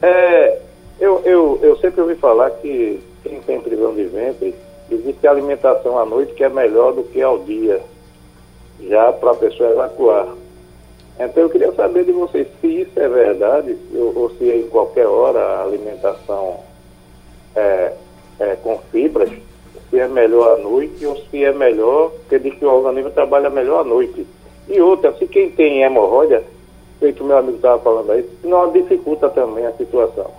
É, 0.00 0.60
eu, 1.00 1.22
eu, 1.24 1.58
eu 1.60 1.76
sempre 1.78 2.02
ouvi 2.02 2.14
falar 2.14 2.50
que 2.50 3.00
quem 3.24 3.40
tem 3.40 3.60
prisão 3.60 3.92
de 3.92 4.04
ventre, 4.04 4.54
existe 4.88 5.26
alimentação 5.26 5.98
à 5.98 6.06
noite 6.06 6.34
que 6.34 6.44
é 6.44 6.48
melhor 6.48 6.92
do 6.92 7.02
que 7.02 7.20
ao 7.20 7.40
dia, 7.40 7.80
já 8.88 9.12
para 9.12 9.32
a 9.32 9.34
pessoa 9.34 9.70
evacuar. 9.70 10.28
Então 11.18 11.42
eu 11.42 11.50
queria 11.50 11.72
saber 11.72 12.04
de 12.04 12.12
vocês 12.12 12.46
se 12.60 12.82
isso 12.82 12.92
é 12.94 13.08
verdade, 13.08 13.76
ou, 13.92 14.16
ou 14.16 14.30
se 14.36 14.48
em 14.48 14.68
qualquer 14.68 15.06
hora 15.06 15.40
a 15.40 15.62
alimentação 15.64 16.60
é, 17.54 17.92
é, 18.40 18.56
com 18.56 18.78
fibras, 18.90 19.30
se 19.90 19.98
é 19.98 20.08
melhor 20.08 20.58
à 20.58 20.62
noite 20.62 21.04
ou 21.06 21.16
se 21.16 21.44
é 21.44 21.52
melhor, 21.52 22.10
porque 22.10 22.38
diz 22.38 22.58
que 22.58 22.64
o 22.64 22.72
organismo 22.72 23.10
trabalha 23.10 23.50
melhor 23.50 23.80
à 23.80 23.84
noite. 23.84 24.26
E 24.68 24.80
outra, 24.80 25.12
se 25.18 25.26
quem 25.26 25.50
tem 25.50 25.82
hemorroida, 25.82 26.42
feito 26.98 27.22
o 27.22 27.26
meu 27.26 27.38
amigo 27.38 27.56
estava 27.56 27.80
falando 27.80 28.12
aí, 28.12 28.28
não 28.42 28.72
dificulta 28.72 29.28
também 29.28 29.66
a 29.66 29.72
situação. 29.72 30.30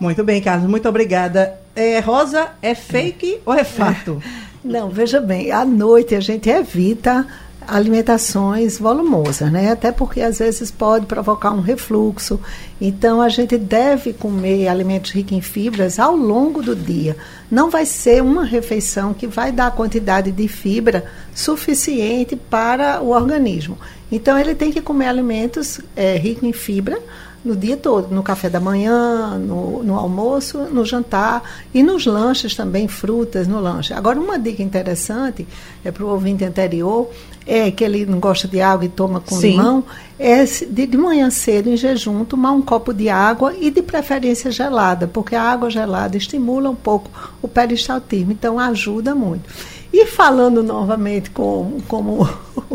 Muito 0.00 0.24
bem, 0.24 0.42
Carlos, 0.42 0.68
muito 0.68 0.88
obrigada. 0.88 1.58
É, 1.76 2.00
Rosa, 2.00 2.50
é 2.60 2.74
fake 2.74 3.40
ou 3.46 3.54
é 3.54 3.64
fato? 3.64 4.20
Não, 4.64 4.88
veja 4.88 5.20
bem, 5.20 5.50
à 5.50 5.64
noite 5.64 6.14
a 6.14 6.20
gente 6.20 6.48
evita 6.48 7.26
alimentações 7.66 8.78
volumosas, 8.78 9.50
né? 9.50 9.70
Até 9.70 9.90
porque 9.90 10.20
às 10.20 10.38
vezes 10.38 10.70
pode 10.70 11.06
provocar 11.06 11.50
um 11.52 11.60
refluxo. 11.60 12.40
Então 12.80 13.20
a 13.20 13.28
gente 13.28 13.56
deve 13.56 14.12
comer 14.12 14.68
alimentos 14.68 15.10
ricos 15.12 15.32
em 15.32 15.40
fibras 15.40 15.98
ao 15.98 16.16
longo 16.16 16.62
do 16.62 16.74
dia. 16.74 17.16
Não 17.50 17.70
vai 17.70 17.86
ser 17.86 18.22
uma 18.22 18.44
refeição 18.44 19.14
que 19.14 19.26
vai 19.26 19.52
dar 19.52 19.68
a 19.68 19.70
quantidade 19.70 20.32
de 20.32 20.48
fibra 20.48 21.04
suficiente 21.34 22.36
para 22.36 23.00
o 23.00 23.10
organismo. 23.10 23.78
Então 24.10 24.38
ele 24.38 24.54
tem 24.54 24.70
que 24.70 24.80
comer 24.80 25.06
alimentos 25.06 25.80
é, 25.96 26.16
ricos 26.16 26.44
em 26.44 26.52
fibra 26.52 26.98
no 27.44 27.56
dia 27.56 27.76
todo, 27.76 28.14
no 28.14 28.22
café 28.22 28.48
da 28.48 28.60
manhã, 28.60 29.36
no, 29.38 29.82
no, 29.82 29.98
almoço, 29.98 30.58
no 30.70 30.84
jantar 30.84 31.42
e 31.74 31.82
nos 31.82 32.06
lanches 32.06 32.54
também, 32.54 32.86
frutas 32.86 33.48
no 33.48 33.60
lanche. 33.60 33.92
Agora, 33.92 34.20
uma 34.20 34.38
dica 34.38 34.62
interessante 34.62 35.46
é 35.84 35.90
para 35.90 36.04
o 36.04 36.08
ouvinte 36.08 36.44
anterior, 36.44 37.10
é 37.44 37.70
que 37.70 37.82
ele 37.82 38.06
não 38.06 38.20
gosta 38.20 38.46
de 38.46 38.60
água 38.60 38.84
e 38.84 38.88
toma 38.88 39.20
com 39.20 39.34
Sim. 39.34 39.52
limão, 39.52 39.84
é 40.18 40.44
de, 40.44 40.86
de 40.86 40.96
manhã 40.96 41.28
cedo, 41.30 41.68
em 41.68 41.76
jejum, 41.76 42.24
tomar 42.24 42.52
um 42.52 42.62
copo 42.62 42.94
de 42.94 43.08
água 43.08 43.52
e 43.58 43.70
de 43.70 43.82
preferência 43.82 44.50
gelada, 44.50 45.08
porque 45.08 45.34
a 45.34 45.42
água 45.42 45.68
gelada 45.68 46.16
estimula 46.16 46.70
um 46.70 46.76
pouco 46.76 47.10
o 47.40 47.48
peristaltismo, 47.48 48.30
então 48.30 48.58
ajuda 48.58 49.14
muito. 49.14 49.50
E 49.92 50.06
falando 50.06 50.62
novamente 50.62 51.30
com, 51.30 51.78
como 51.86 52.26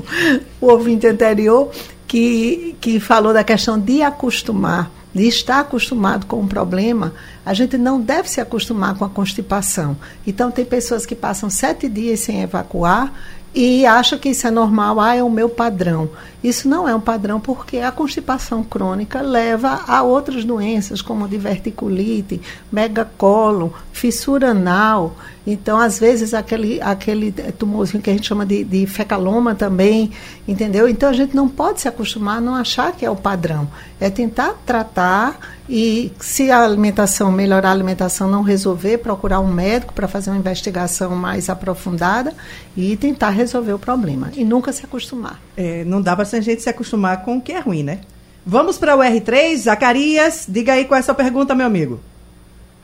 o 0.61 0.67
ouvinte 0.67 1.07
anterior, 1.07 1.71
que, 2.07 2.75
que 2.79 2.99
falou 2.99 3.33
da 3.33 3.43
questão 3.43 3.77
de 3.77 4.01
acostumar, 4.01 4.89
de 5.13 5.27
estar 5.27 5.59
acostumado 5.59 6.25
com 6.25 6.39
um 6.39 6.47
problema, 6.47 7.13
a 7.45 7.53
gente 7.53 7.77
não 7.77 7.99
deve 7.99 8.29
se 8.29 8.39
acostumar 8.39 8.95
com 8.95 9.03
a 9.03 9.09
constipação. 9.09 9.97
Então, 10.25 10.49
tem 10.49 10.63
pessoas 10.63 11.05
que 11.05 11.15
passam 11.15 11.49
sete 11.49 11.89
dias 11.89 12.21
sem 12.21 12.41
evacuar 12.41 13.13
e 13.53 13.85
acham 13.85 14.19
que 14.19 14.29
isso 14.29 14.47
é 14.47 14.51
normal, 14.51 14.99
ah, 14.99 15.15
é 15.15 15.23
o 15.23 15.29
meu 15.29 15.49
padrão. 15.49 16.09
Isso 16.43 16.69
não 16.69 16.87
é 16.87 16.95
um 16.95 16.99
padrão 16.99 17.39
porque 17.39 17.79
a 17.79 17.91
constipação 17.91 18.63
crônica 18.63 19.21
leva 19.21 19.83
a 19.87 20.03
outras 20.03 20.45
doenças, 20.45 21.01
como 21.01 21.27
diverticulite, 21.27 22.39
megacólon, 22.71 23.69
fissura 23.91 24.51
anal. 24.51 25.15
Então, 25.47 25.79
às 25.79 25.97
vezes, 25.97 26.35
aquele, 26.35 26.79
aquele 26.79 27.31
tumorzinho 27.31 28.03
que 28.03 28.09
a 28.09 28.13
gente 28.13 28.27
chama 28.27 28.45
de, 28.45 28.63
de 28.63 28.85
fecaloma 28.85 29.55
também, 29.55 30.11
entendeu? 30.47 30.87
Então, 30.87 31.09
a 31.09 31.13
gente 31.13 31.35
não 31.35 31.49
pode 31.49 31.81
se 31.81 31.87
acostumar 31.87 32.37
a 32.37 32.41
não 32.41 32.53
achar 32.53 32.91
que 32.91 33.03
é 33.03 33.09
o 33.09 33.15
padrão. 33.15 33.67
É 33.99 34.09
tentar 34.09 34.53
tratar 34.63 35.39
e, 35.67 36.11
se 36.19 36.51
a 36.51 36.63
alimentação, 36.63 37.31
melhorar 37.31 37.69
a 37.69 37.71
alimentação, 37.71 38.29
não 38.29 38.43
resolver, 38.43 38.99
procurar 38.99 39.39
um 39.39 39.51
médico 39.51 39.91
para 39.91 40.07
fazer 40.07 40.29
uma 40.29 40.37
investigação 40.37 41.15
mais 41.15 41.49
aprofundada 41.49 42.33
e 42.75 42.95
tentar 42.95 43.31
resolver 43.31 43.73
o 43.73 43.79
problema. 43.79 44.29
E 44.35 44.45
nunca 44.45 44.71
se 44.71 44.85
acostumar. 44.85 45.46
É, 45.57 45.83
não 45.83 46.01
dá 46.01 46.15
para 46.15 46.23
a 46.23 46.41
gente 46.41 46.61
se 46.61 46.69
acostumar 46.69 47.25
com 47.25 47.37
o 47.37 47.41
que 47.41 47.51
é 47.51 47.59
ruim, 47.59 47.81
né? 47.81 48.01
Vamos 48.45 48.77
para 48.77 48.95
o 48.95 48.99
R3. 48.99 49.57
Zacarias, 49.57 50.45
diga 50.47 50.73
aí 50.73 50.85
qual 50.85 50.97
é 50.97 50.99
a 50.99 51.03
sua 51.03 51.15
pergunta, 51.15 51.55
meu 51.55 51.65
amigo. 51.65 51.99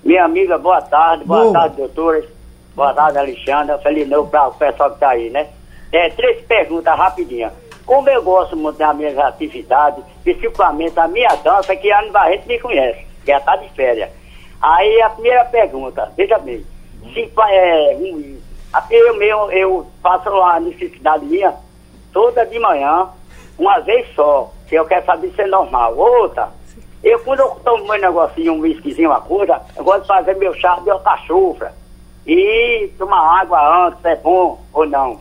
Minha 0.03 0.25
amiga, 0.25 0.57
boa 0.57 0.81
tarde. 0.81 1.23
Boa, 1.23 1.43
boa. 1.43 1.53
tarde, 1.53 1.77
doutora. 1.77 2.25
Boa 2.75 2.93
tarde, 2.93 3.17
Alexandre. 3.19 3.77
Feliz 3.83 4.09
novo 4.09 4.29
para 4.29 4.47
o 4.47 4.53
pessoal 4.55 4.89
que 4.89 4.95
está 4.95 5.09
aí, 5.09 5.29
né? 5.29 5.47
É, 5.91 6.09
três 6.09 6.43
perguntas 6.45 6.97
rapidinhas. 6.97 7.53
Como 7.85 8.09
eu 8.09 8.23
gosto 8.23 8.57
muito 8.57 8.77
das 8.77 8.95
minhas 8.97 9.17
atividades, 9.17 10.03
principalmente 10.23 10.99
a 10.99 11.07
minha 11.07 11.35
dança, 11.35 11.75
que 11.75 11.91
a 11.91 11.99
Ana 11.99 12.11
Barreto 12.11 12.47
me 12.47 12.59
conhece, 12.59 13.05
que 13.23 13.31
já 13.31 13.37
está 13.37 13.55
de 13.55 13.69
férias. 13.69 14.09
Aí 14.61 15.01
a 15.01 15.09
primeira 15.11 15.45
pergunta, 15.45 16.11
veja 16.17 16.39
bem, 16.39 16.65
se, 17.13 17.29
é, 17.49 17.93
eu 18.89 19.17
mesmo 19.17 19.51
eu 19.51 19.85
faço 20.01 20.29
uma 20.29 20.59
necessidade 20.59 21.25
minha 21.25 21.53
toda 22.13 22.45
de 22.45 22.59
manhã, 22.59 23.09
uma 23.57 23.79
vez 23.79 24.07
só, 24.15 24.51
que 24.69 24.75
eu 24.75 24.85
quero 24.85 25.05
saber 25.05 25.31
se 25.35 25.41
é 25.41 25.47
normal. 25.47 25.97
Outra, 25.97 26.49
eu 27.03 27.19
quando 27.19 27.41
eu 27.41 27.49
tomo 27.63 27.85
meu 27.85 27.99
negocinho, 27.99 28.53
um 28.53 28.59
whiskyzinho, 28.59 29.09
uma 29.09 29.19
coisa, 29.19 29.59
eu 29.75 29.83
gosto 29.83 30.03
de 30.03 30.07
fazer 30.07 30.35
meu 30.37 30.53
chá 30.53 30.79
de 30.79 30.89
alcachofra. 30.89 31.73
E 32.25 32.89
tomar 32.97 33.41
água 33.41 33.87
antes, 33.87 34.05
é 34.05 34.15
bom 34.15 34.61
ou 34.71 34.85
não. 34.85 35.19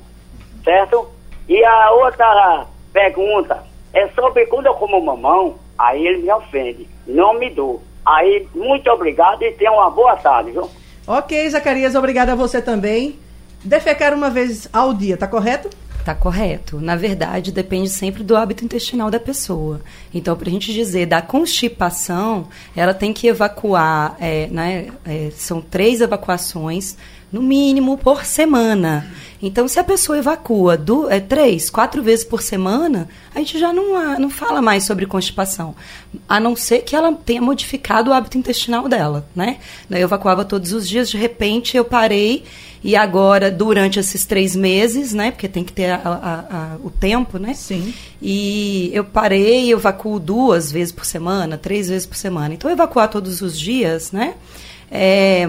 Certo? 0.62 1.08
E 1.48 1.64
a 1.64 1.90
outra 1.90 2.66
pergunta 2.92 3.64
é 3.92 4.06
sobre 4.08 4.46
quando 4.46 4.66
eu 4.66 4.74
como 4.74 5.04
mamão, 5.04 5.56
aí 5.76 6.06
ele 6.06 6.22
me 6.22 6.32
ofende. 6.32 6.88
Não 7.06 7.34
me 7.34 7.50
dou. 7.50 7.82
Aí, 8.06 8.48
muito 8.54 8.88
obrigado 8.90 9.42
e 9.42 9.52
tenha 9.52 9.72
uma 9.72 9.90
boa 9.90 10.16
tarde, 10.16 10.52
viu? 10.52 10.70
Ok, 11.06 11.48
Zacarias, 11.50 11.94
obrigado 11.94 12.30
a 12.30 12.34
você 12.34 12.62
também. 12.62 13.18
Defecar 13.64 14.14
uma 14.14 14.30
vez 14.30 14.68
ao 14.72 14.92
dia, 14.94 15.16
tá 15.16 15.26
correto? 15.26 15.68
Tá 16.04 16.14
correto. 16.14 16.80
Na 16.80 16.96
verdade, 16.96 17.52
depende 17.52 17.88
sempre 17.88 18.24
do 18.24 18.36
hábito 18.36 18.64
intestinal 18.64 19.10
da 19.10 19.20
pessoa. 19.20 19.80
Então, 20.12 20.36
para 20.36 20.48
a 20.48 20.52
gente 20.52 20.72
dizer 20.72 21.06
da 21.06 21.22
constipação, 21.22 22.48
ela 22.74 22.92
tem 22.92 23.12
que 23.12 23.28
evacuar, 23.28 24.16
é, 24.18 24.48
né, 24.48 24.88
é, 25.04 25.30
são 25.36 25.60
três 25.60 26.00
evacuações, 26.00 26.96
no 27.30 27.40
mínimo, 27.40 27.96
por 27.96 28.26
semana. 28.26 29.10
Então, 29.40 29.66
se 29.66 29.80
a 29.80 29.84
pessoa 29.84 30.18
evacua 30.18 30.76
do, 30.76 31.10
é, 31.10 31.18
três, 31.18 31.70
quatro 31.70 32.02
vezes 32.02 32.24
por 32.24 32.42
semana, 32.42 33.08
a 33.34 33.38
gente 33.38 33.58
já 33.58 33.72
não, 33.72 34.18
não 34.18 34.28
fala 34.28 34.60
mais 34.60 34.84
sobre 34.84 35.06
constipação. 35.06 35.74
A 36.28 36.38
não 36.38 36.54
ser 36.54 36.80
que 36.80 36.94
ela 36.94 37.12
tenha 37.12 37.40
modificado 37.40 38.10
o 38.10 38.12
hábito 38.12 38.36
intestinal 38.36 38.88
dela, 38.88 39.26
né? 39.34 39.56
Eu 39.90 39.98
evacuava 39.98 40.44
todos 40.44 40.72
os 40.72 40.86
dias, 40.86 41.08
de 41.10 41.16
repente 41.16 41.76
eu 41.76 41.84
parei 41.84 42.44
e 42.84 42.96
agora, 42.96 43.50
durante 43.50 44.00
esses 44.00 44.24
três 44.24 44.56
meses, 44.56 45.14
né? 45.14 45.30
Porque 45.30 45.48
tem 45.48 45.62
que 45.62 45.72
ter 45.72 45.90
a, 45.90 46.00
a, 46.04 46.56
a, 46.56 46.76
o 46.82 46.90
tempo, 46.90 47.38
né? 47.38 47.54
Sim. 47.54 47.94
E 48.20 48.90
eu 48.92 49.04
parei, 49.04 49.72
eu 49.72 49.78
evacuo 49.78 50.18
duas 50.18 50.72
vezes 50.72 50.92
por 50.92 51.04
semana, 51.04 51.56
três 51.56 51.88
vezes 51.88 52.06
por 52.06 52.16
semana. 52.16 52.54
Então, 52.54 52.68
evacuar 52.70 53.08
todos 53.08 53.40
os 53.40 53.58
dias, 53.58 54.10
né? 54.10 54.34
É, 54.90 55.48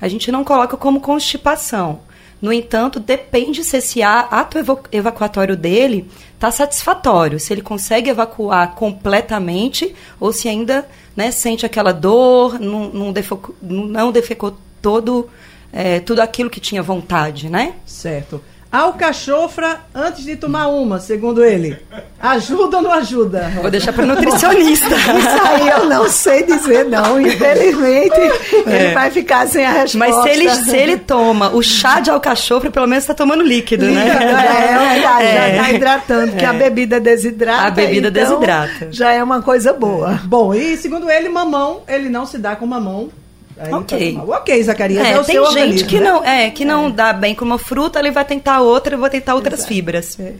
a 0.00 0.08
gente 0.08 0.32
não 0.32 0.42
coloca 0.42 0.76
como 0.76 1.00
constipação. 1.00 2.00
No 2.40 2.50
entanto, 2.50 2.98
depende 2.98 3.62
se 3.62 3.76
esse 3.76 4.02
ato 4.02 4.56
evacuatório 4.90 5.54
dele 5.56 6.10
está 6.34 6.50
satisfatório, 6.50 7.38
se 7.38 7.52
ele 7.52 7.60
consegue 7.60 8.08
evacuar 8.08 8.74
completamente 8.74 9.94
ou 10.18 10.32
se 10.32 10.48
ainda 10.48 10.88
né, 11.14 11.30
sente 11.30 11.66
aquela 11.66 11.92
dor, 11.92 12.58
não, 12.58 12.88
não, 12.88 13.12
defecou, 13.12 13.54
não 13.60 14.10
defecou 14.10 14.56
todo 14.80 15.28
é, 15.72 16.00
tudo 16.00 16.20
aquilo 16.20 16.50
que 16.50 16.60
tinha 16.60 16.82
vontade, 16.82 17.48
né? 17.48 17.74
Certo. 17.86 18.40
Alcachofra 18.72 19.80
antes 19.92 20.22
de 20.22 20.36
tomar 20.36 20.68
uma, 20.68 21.00
segundo 21.00 21.42
ele. 21.44 21.76
Ajuda 22.20 22.76
ou 22.76 22.82
não 22.84 22.92
ajuda? 22.92 23.50
Vou 23.60 23.68
deixar 23.68 23.92
para 23.92 24.06
nutricionista. 24.06 24.86
Isso 24.94 25.42
aí 25.42 25.68
eu 25.68 25.86
não 25.86 26.08
sei 26.08 26.44
dizer, 26.44 26.84
não. 26.84 27.20
Infelizmente, 27.20 28.20
é. 28.68 28.84
ele 28.84 28.94
vai 28.94 29.10
ficar 29.10 29.48
sem 29.48 29.66
a 29.66 29.72
resposta. 29.72 29.98
Mas 29.98 30.22
se 30.22 30.28
ele, 30.28 30.54
se 30.54 30.76
ele 30.76 30.96
toma 30.98 31.50
o 31.50 31.60
chá 31.60 31.98
de 31.98 32.10
alcachofra, 32.10 32.70
pelo 32.70 32.86
menos 32.86 33.02
está 33.02 33.12
tomando 33.12 33.42
líquido, 33.42 33.86
né? 33.86 34.06
É, 34.06 34.12
é 34.12 34.78
verdade, 34.78 35.24
é. 35.24 35.34
já 35.34 35.48
está 35.50 35.72
hidratando, 35.72 36.30
porque 36.30 36.44
a 36.44 36.54
é. 36.54 36.58
bebida 36.58 37.00
desidrata. 37.00 37.66
A 37.66 37.70
bebida 37.72 38.08
então, 38.08 38.22
desidrata. 38.22 38.88
Já 38.92 39.10
é 39.10 39.20
uma 39.20 39.42
coisa 39.42 39.72
boa. 39.72 40.20
Bom, 40.22 40.54
e 40.54 40.76
segundo 40.76 41.10
ele, 41.10 41.28
mamão, 41.28 41.82
ele 41.88 42.08
não 42.08 42.24
se 42.24 42.38
dá 42.38 42.54
com 42.54 42.66
mamão 42.66 43.10
Aí 43.60 43.74
ok. 43.74 44.14
Tá 44.14 44.22
ok, 44.22 44.62
Zacarias. 44.62 45.06
É, 45.06 45.12
é 45.12 45.22
tem 45.22 45.52
gente 45.52 45.84
que, 45.84 46.00
né? 46.00 46.10
não, 46.10 46.24
é, 46.24 46.50
que 46.50 46.64
não 46.64 46.86
é. 46.86 46.90
dá 46.90 47.12
bem 47.12 47.34
com 47.34 47.44
uma 47.44 47.58
fruta, 47.58 47.98
ele 47.98 48.10
vai 48.10 48.24
tentar 48.24 48.62
outra, 48.62 48.94
eu 48.94 48.98
vou 48.98 49.10
tentar 49.10 49.34
outras 49.34 49.60
Exato. 49.60 49.74
fibras. 49.74 50.18
É. 50.18 50.32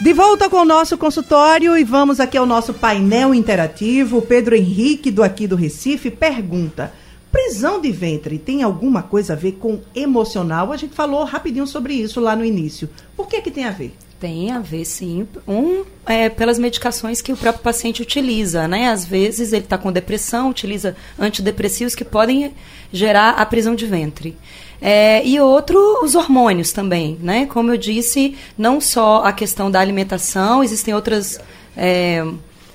De 0.00 0.12
volta 0.12 0.48
com 0.48 0.58
o 0.58 0.64
nosso 0.64 0.96
consultório 0.96 1.76
e 1.76 1.82
vamos 1.82 2.20
aqui 2.20 2.38
ao 2.38 2.46
nosso 2.46 2.72
painel 2.72 3.34
interativo. 3.34 4.18
O 4.18 4.22
Pedro 4.22 4.54
Henrique, 4.54 5.10
do 5.10 5.24
aqui 5.24 5.48
do 5.48 5.56
Recife, 5.56 6.08
pergunta: 6.08 6.92
prisão 7.32 7.80
de 7.80 7.90
ventre 7.90 8.38
tem 8.38 8.62
alguma 8.62 9.02
coisa 9.02 9.32
a 9.32 9.36
ver 9.36 9.52
com 9.52 9.80
emocional? 9.92 10.72
A 10.72 10.76
gente 10.76 10.94
falou 10.94 11.24
rapidinho 11.24 11.66
sobre 11.66 11.94
isso 11.94 12.20
lá 12.20 12.36
no 12.36 12.44
início. 12.44 12.88
Por 13.16 13.26
que, 13.26 13.42
que 13.42 13.50
tem 13.50 13.64
a 13.64 13.72
ver? 13.72 13.92
Tem 14.20 14.50
a 14.50 14.58
ver, 14.58 14.84
sim. 14.84 15.28
Um, 15.46 15.84
é, 16.04 16.28
pelas 16.28 16.58
medicações 16.58 17.22
que 17.22 17.32
o 17.32 17.36
próprio 17.36 17.62
paciente 17.62 18.02
utiliza, 18.02 18.66
né? 18.66 18.88
Às 18.88 19.04
vezes 19.04 19.52
ele 19.52 19.64
está 19.64 19.78
com 19.78 19.92
depressão, 19.92 20.50
utiliza 20.50 20.96
antidepressivos 21.16 21.94
que 21.94 22.04
podem 22.04 22.52
gerar 22.92 23.30
a 23.30 23.46
prisão 23.46 23.76
de 23.76 23.86
ventre. 23.86 24.36
É, 24.80 25.24
e 25.24 25.38
outro, 25.40 25.78
os 26.02 26.16
hormônios 26.16 26.72
também, 26.72 27.16
né? 27.22 27.46
Como 27.46 27.72
eu 27.72 27.76
disse, 27.76 28.36
não 28.56 28.80
só 28.80 29.22
a 29.24 29.32
questão 29.32 29.70
da 29.70 29.78
alimentação, 29.78 30.64
existem 30.64 30.94
outras 30.94 31.40
é, 31.76 32.24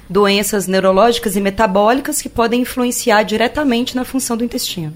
doenças 0.09 0.65
neurológicas 0.65 1.35
e 1.35 1.41
metabólicas 1.41 2.21
que 2.21 2.29
podem 2.29 2.61
influenciar 2.61 3.23
diretamente 3.23 3.97
na 3.97 4.05
função 4.05 4.37
do 4.37 4.45
intestino. 4.45 4.93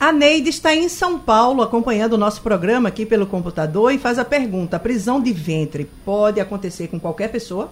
A 0.00 0.12
Neide 0.12 0.48
está 0.48 0.72
em 0.72 0.88
São 0.88 1.18
Paulo 1.18 1.60
acompanhando 1.60 2.12
o 2.12 2.18
nosso 2.18 2.40
programa 2.40 2.88
aqui 2.88 3.04
pelo 3.04 3.26
computador 3.26 3.92
e 3.92 3.98
faz 3.98 4.16
a 4.18 4.24
pergunta: 4.24 4.76
a 4.76 4.80
prisão 4.80 5.20
de 5.20 5.32
ventre 5.32 5.90
pode 6.04 6.40
acontecer 6.40 6.86
com 6.86 7.00
qualquer 7.00 7.32
pessoa? 7.32 7.68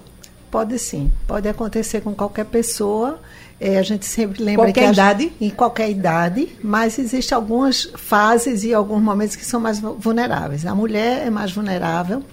Pode 0.51 0.77
sim, 0.79 1.13
pode 1.27 1.49
acontecer 1.49 2.01
com 2.01 2.15
qualquer 2.15 2.47
pessoa. 2.47 3.21
É, 3.61 3.79
a 3.79 3.83
gente 3.83 4.05
sempre 4.07 4.43
lembra 4.43 4.67
qualquer 4.67 4.87
que 4.87 4.93
idade? 4.93 5.33
em 5.41 5.51
qualquer 5.51 5.89
idade, 5.89 6.49
mas 6.63 6.99
existem 6.99 7.35
algumas 7.35 7.85
fases 7.97 8.65
e 8.65 8.75
alguns 8.75 9.03
momentos 9.03 9.37
que 9.37 9.45
são 9.45 9.61
mais 9.61 9.79
vulneráveis. 9.81 10.67
A 10.67 10.75
mulher 10.75 11.27
é 11.27 11.31
mais 11.31 11.53
vulnerável. 11.53 12.25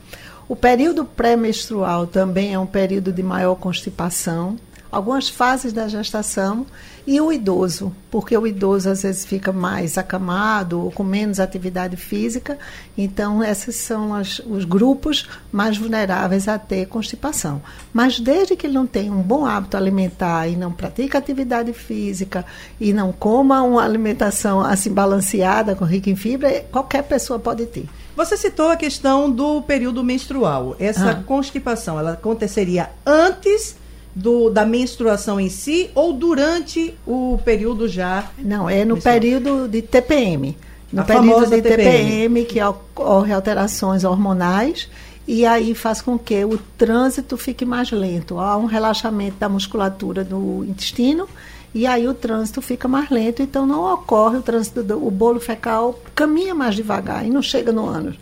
O 0.50 0.56
período 0.56 1.06
pré-menstrual 1.06 2.08
também 2.08 2.54
é 2.54 2.60
um 2.60 2.66
período 2.66 3.14
de 3.14 3.22
maior 3.22 3.56
constipação. 3.56 4.58
Algumas 4.92 5.30
fases 5.30 5.72
da 5.72 5.88
gestação 5.88 6.66
e 7.06 7.20
o 7.20 7.34
idoso, 7.34 7.94
porque 8.10 8.38
o 8.38 8.48
idoso 8.48 8.90
às 8.90 9.04
vezes 9.04 9.26
fica 9.26 9.52
mais 9.52 9.98
acamado 9.98 10.82
ou 10.82 10.92
com 10.92 11.04
menos 11.04 11.40
atividade 11.40 11.98
física, 11.98 12.58
então 12.98 13.44
esses 13.44 13.76
são 13.76 14.14
as, 14.14 14.40
os 14.40 14.64
grupos 14.64 15.28
mais 15.52 15.78
vulneráveis 15.78 16.48
a 16.48 16.58
ter 16.58 16.86
constipação. 16.88 17.62
Mas 17.92 18.20
desde 18.20 18.56
que 18.56 18.68
ele 18.68 18.76
não 18.76 18.88
tenha 18.88 19.12
um 19.12 19.22
bom 19.22 19.46
hábito 19.46 19.76
alimentar 19.76 20.48
e 20.48 20.56
não 20.56 20.72
pratique 20.72 21.18
atividade 21.18 21.74
física 21.74 22.46
e 22.80 22.94
não 22.94 23.12
coma 23.12 23.62
uma 23.62 23.84
alimentação 23.84 24.62
assim 24.62 24.94
balanceada, 24.94 25.76
com 25.76 25.84
rica 25.84 26.10
em 26.10 26.16
fibra, 26.16 26.66
qualquer 26.72 27.04
pessoa 27.04 27.38
pode 27.38 27.66
ter. 27.66 27.86
Você 28.16 28.38
citou 28.38 28.70
a 28.70 28.78
questão 28.78 29.30
do 29.30 29.62
período 29.64 30.04
menstrual. 30.04 30.76
Essa 30.80 31.12
ah. 31.12 31.24
constipação, 31.24 32.00
ela 32.00 32.14
aconteceria 32.14 32.90
antes 33.06 33.76
do, 34.16 34.50
da 34.50 34.66
menstruação 34.66 35.40
em 35.40 35.50
si 35.50 35.90
ou 35.96 36.14
durante 36.14 36.94
o 37.06 37.40
período 37.44 37.88
já? 37.88 38.30
Não, 38.38 38.70
é 38.70 38.86
no 38.86 39.02
período 39.02 39.68
de 39.68 39.82
TPM. 39.82 40.58
No 40.92 41.02
a 41.02 41.06
período 41.06 41.50
de 41.50 41.62
TPM, 41.62 41.76
TPM, 41.78 42.46
que 42.46 42.62
ocorre 42.62 43.34
alterações 43.34 44.04
hormonais 44.04 44.88
e 45.28 45.46
aí 45.46 45.74
faz 45.74 46.02
com 46.02 46.20
que 46.20 46.46
o 46.46 46.58
trânsito 46.78 47.36
fique 47.38 47.66
mais 47.66 47.92
lento. 47.92 48.40
Há 48.40 48.56
um 48.58 48.66
relaxamento 48.66 49.38
da 49.40 49.50
musculatura 49.50 50.24
do 50.24 50.64
intestino 50.68 51.28
e 51.74 51.88
aí 51.88 52.08
o 52.08 52.14
trânsito 52.14 52.62
fica 52.62 52.88
mais 52.88 53.10
lento, 53.10 53.42
então 53.42 53.66
não 53.66 53.92
ocorre 53.92 54.38
o 54.38 54.42
trânsito, 54.44 54.84
do, 54.84 55.04
o 55.04 55.10
bolo 55.10 55.40
fecal 55.40 56.00
caminha 56.14 56.54
mais 56.54 56.76
devagar 56.76 57.26
e 57.26 57.32
não 57.32 57.42
chega 57.42 57.72
no 57.72 57.88
ânus. 57.88 58.16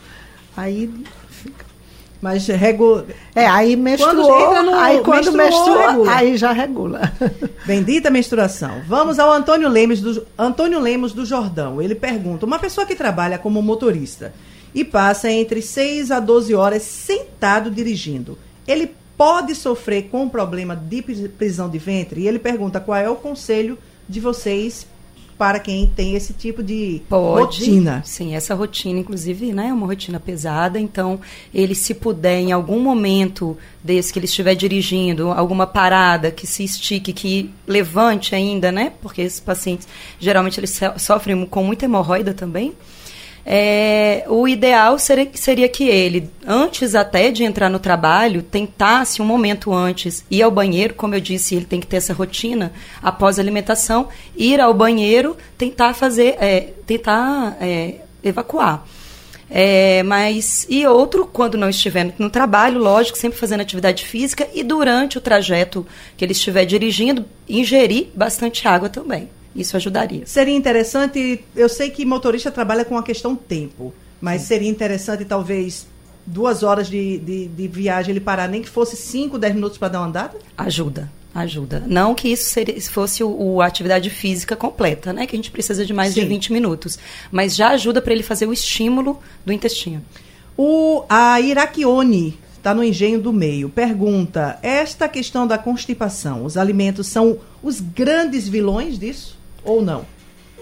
Aí. 0.56 0.90
Mas 2.22 2.46
regula. 2.46 3.08
É, 3.34 3.48
aí 3.48 3.76
menstruou, 3.76 4.46
quando 4.46 4.66
no, 4.72 4.76
aí 4.76 5.00
quando 5.00 5.32
menstruou, 5.32 6.08
aí 6.08 6.38
já 6.38 6.52
regula. 6.52 7.12
Bendita 7.66 8.12
menstruação. 8.12 8.84
Vamos 8.88 9.18
ao 9.18 9.32
Antônio 9.32 9.68
Lemos 9.68 10.00
do 10.00 10.26
Antônio 10.38 10.80
Lemos 10.80 11.14
do 11.14 11.26
Jordão. 11.26 11.82
Ele 11.82 11.96
pergunta: 11.96 12.46
uma 12.46 12.60
pessoa 12.60 12.86
que 12.86 12.96
trabalha 12.96 13.40
como 13.40 13.60
motorista 13.62 14.34
e 14.74 14.86
passa 14.86 15.32
entre 15.32 15.64
6 15.64 16.12
a 16.12 16.20
12 16.20 16.54
horas 16.54 16.84
sentado 16.84 17.72
dirigindo. 17.72 18.38
Ele 18.68 18.92
pode 19.18 19.56
sofrer 19.56 20.04
com 20.04 20.24
um 20.24 20.30
problema 20.30 20.76
de 20.76 21.02
prisão 21.02 21.70
de 21.70 21.80
ventre? 21.80 22.22
E 22.22 22.28
ele 22.28 22.40
pergunta 22.40 22.80
qual 22.80 22.98
é 22.98 23.10
o 23.10 23.16
conselho 23.16 23.78
de 24.08 24.20
vocês 24.20 24.86
para 25.42 25.60
quem 25.60 25.88
tem 25.88 26.14
esse 26.14 26.34
tipo 26.34 26.62
de 26.62 27.02
Pode, 27.10 27.62
rotina. 27.62 28.04
Sim, 28.06 28.36
essa 28.36 28.54
rotina, 28.54 29.00
inclusive, 29.00 29.52
né, 29.52 29.70
é 29.70 29.74
uma 29.74 29.88
rotina 29.88 30.20
pesada. 30.20 30.80
Então, 30.80 31.20
ele, 31.52 31.74
se 31.74 31.96
puder, 31.96 32.38
em 32.38 32.52
algum 32.52 32.80
momento 32.80 33.58
desse 33.84 34.14
que 34.14 34.20
ele 34.20 34.28
estiver 34.28 34.54
dirigindo, 34.54 35.32
alguma 35.32 35.66
parada 35.66 36.30
que 36.30 36.46
se 36.46 36.64
estique, 36.64 37.12
que 37.12 37.50
levante 37.66 38.36
ainda, 38.36 38.72
né? 38.72 38.94
Porque 39.02 39.24
esses 39.24 39.40
pacientes, 39.40 39.88
geralmente, 40.20 40.60
eles 40.60 40.80
sofrem 40.98 41.44
com 41.48 41.64
muita 41.64 41.86
hemorroida 41.86 42.36
também 42.36 42.76
é, 43.46 44.24
o 44.28 44.48
ideal 44.48 45.00
seria, 45.00 45.30
seria 45.34 45.68
que 45.68 45.88
ele, 45.88 46.30
antes 46.46 46.94
até 46.94 47.32
de 47.32 47.44
entrar 47.44 47.70
no 47.70 47.80
trabalho, 47.80 48.44
tentasse 48.44 49.22
um 49.22 49.26
momento 49.26 49.74
antes 49.74 50.24
ir 50.30 50.44
ao 50.44 50.52
banheiro, 50.52 50.94
como 50.94 51.16
eu 51.16 51.20
disse, 51.20 51.56
ele 51.56 51.66
tem 51.66 51.80
que 51.80 51.88
ter 51.88 51.98
essa 51.98 52.14
rotina 52.14 52.72
após 53.02 53.40
a 53.40 53.42
alimentação, 53.42 54.08
ir 54.36 54.60
ao 54.62 54.74
banheiro, 54.74 55.36
tentar 55.58 55.94
fazer, 55.94 56.36
é, 56.40 56.74
tentar 56.86 57.58
é, 57.60 57.96
evacuar. 58.24 58.86
É, 59.54 60.02
mas 60.04 60.66
e 60.70 60.88
outro 60.88 61.26
quando 61.26 61.58
não 61.58 61.70
estiver 61.70 62.14
no 62.18 62.30
trabalho, 62.30 62.80
lógico, 62.80 63.18
sempre 63.18 63.38
fazendo 63.38 63.60
atividade 63.60 64.06
física 64.06 64.48
e 64.54 64.64
durante 64.64 65.18
o 65.18 65.22
trajeto 65.22 65.86
que 66.16 66.24
ele 66.24 66.32
estiver 66.32 66.64
dirigindo, 66.64 67.26
ingerir 67.50 68.08
bastante 68.16 68.66
água 68.66 68.88
também. 68.88 69.30
Isso 69.56 69.76
ajudaria. 69.76 70.26
Seria 70.26 70.56
interessante, 70.56 71.44
eu 71.56 71.68
sei 71.68 71.90
que 71.90 72.06
motorista 72.06 72.52
trabalha 72.52 72.86
com 72.86 72.98
a 72.98 73.04
questão 73.04 73.36
tempo, 73.36 73.94
mas 74.20 74.42
Sim. 74.42 74.48
seria 74.48 74.70
interessante 74.70 75.26
talvez 75.26 75.88
duas 76.26 76.64
horas 76.64 76.88
de, 76.88 77.18
de, 77.18 77.48
de, 77.48 77.68
viagem 77.68 78.12
ele 78.12 78.20
parar, 78.20 78.48
nem 78.48 78.62
que 78.62 78.70
fosse 78.70 78.96
5, 78.96 79.38
10 79.38 79.56
minutos 79.56 79.78
para 79.78 79.90
dar 79.90 80.00
uma 80.00 80.08
andada? 80.08 80.38
Ajuda, 80.58 81.12
ajuda. 81.34 81.84
Não 81.86 82.16
que 82.16 82.30
isso 82.30 82.50
seria, 82.50 82.80
fosse 82.82 83.24
o, 83.24 83.30
o, 83.30 83.62
atividade 83.62 84.10
física 84.10 84.56
completa, 84.56 85.12
né? 85.12 85.26
Que 85.26 85.36
a 85.36 85.38
gente 85.38 85.52
precisa 85.52 85.86
de 85.86 85.94
mais 85.94 86.14
Sim. 86.14 86.22
de 86.22 86.28
20 86.28 86.54
minutos. 86.54 86.98
Mas 87.32 87.56
já 87.56 87.70
ajuda 87.70 88.02
para 88.02 88.14
ele 88.14 88.24
fazer 88.24 88.46
o 88.46 88.54
estímulo 88.54 89.20
do 89.46 89.52
intestino. 89.52 90.02
O, 90.56 91.04
a 91.10 91.42
Iraquione 91.42 92.40
está 92.62 92.74
no 92.74 92.84
engenho 92.84 93.20
do 93.20 93.34
meio. 93.34 93.70
Pergunta: 93.70 94.60
esta 94.62 95.10
questão 95.10 95.48
da 95.48 95.58
constipação, 95.58 96.46
os 96.46 96.56
alimentos 96.56 97.08
são 97.08 97.40
os 97.64 97.80
grandes 97.82 98.48
vilões 98.48 98.98
disso? 98.98 99.41
Ou 99.64 99.82
não? 99.82 100.06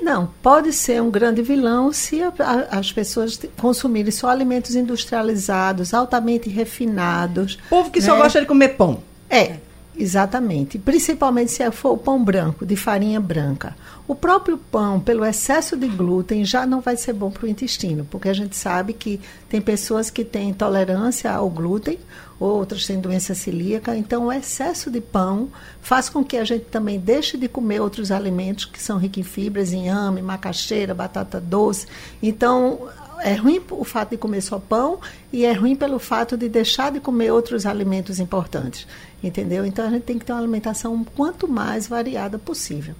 Não, 0.01 0.29
pode 0.41 0.71
ser 0.71 1.01
um 1.01 1.09
grande 1.09 1.41
vilão 1.41 1.91
se 1.91 2.21
a, 2.21 2.31
a, 2.39 2.79
as 2.79 2.91
pessoas 2.91 3.39
consumirem 3.57 4.11
só 4.11 4.29
alimentos 4.29 4.75
industrializados, 4.75 5.93
altamente 5.93 6.49
refinados. 6.49 7.57
Povo 7.69 7.91
que 7.91 7.99
né? 7.99 8.05
só 8.05 8.15
gosta 8.15 8.39
de 8.39 8.45
comer 8.45 8.69
pão. 8.69 9.03
É, 9.29 9.57
exatamente. 9.99 10.79
Principalmente 10.79 11.51
se 11.51 11.69
for 11.71 11.91
o 11.91 11.97
pão 11.97 12.23
branco, 12.23 12.65
de 12.65 12.75
farinha 12.75 13.19
branca. 13.19 13.75
O 14.07 14.15
próprio 14.15 14.57
pão, 14.57 14.99
pelo 14.99 15.25
excesso 15.25 15.77
de 15.77 15.87
glúten, 15.87 16.43
já 16.43 16.65
não 16.65 16.81
vai 16.81 16.97
ser 16.97 17.13
bom 17.13 17.29
para 17.29 17.45
o 17.45 17.49
intestino, 17.49 18.07
porque 18.09 18.29
a 18.29 18.33
gente 18.33 18.55
sabe 18.55 18.93
que 18.93 19.19
tem 19.47 19.61
pessoas 19.61 20.09
que 20.09 20.23
têm 20.23 20.49
intolerância 20.49 21.31
ao 21.31 21.49
glúten 21.49 21.99
outras 22.39 22.85
têm 22.87 22.99
doença 22.99 23.35
celíaca. 23.35 23.95
Então, 23.95 24.27
o 24.27 24.31
excesso 24.31 24.89
de 24.89 25.01
pão 25.01 25.49
faz 25.81 26.07
com 26.07 26.23
que 26.23 26.37
a 26.37 26.45
gente 26.45 26.65
também 26.65 26.99
deixe 26.99 27.37
de 27.37 27.47
comer 27.47 27.81
outros 27.81 28.11
alimentos 28.11 28.65
que 28.65 28.81
são 28.81 28.97
ricos 28.97 29.17
em 29.17 29.23
fibras, 29.23 29.73
inhame, 29.73 30.21
macaxeira, 30.21 30.93
batata 30.93 31.39
doce. 31.39 31.87
Então, 32.23 32.87
é 33.21 33.35
ruim 33.35 33.61
o 33.71 33.83
fato 33.83 34.11
de 34.11 34.17
comer 34.17 34.41
só 34.41 34.59
pão 34.59 34.99
e 35.31 35.45
é 35.45 35.51
ruim 35.51 35.75
pelo 35.75 35.99
fato 35.99 36.37
de 36.37 36.47
deixar 36.49 36.91
de 36.91 36.99
comer 36.99 37.31
outros 37.31 37.65
alimentos 37.65 38.19
importantes. 38.19 38.87
Entendeu? 39.23 39.65
Então, 39.65 39.85
a 39.85 39.89
gente 39.89 40.03
tem 40.03 40.17
que 40.17 40.25
ter 40.25 40.31
uma 40.31 40.39
alimentação 40.39 41.03
quanto 41.15 41.47
mais 41.47 41.87
variada 41.87 42.37
possível. 42.37 42.95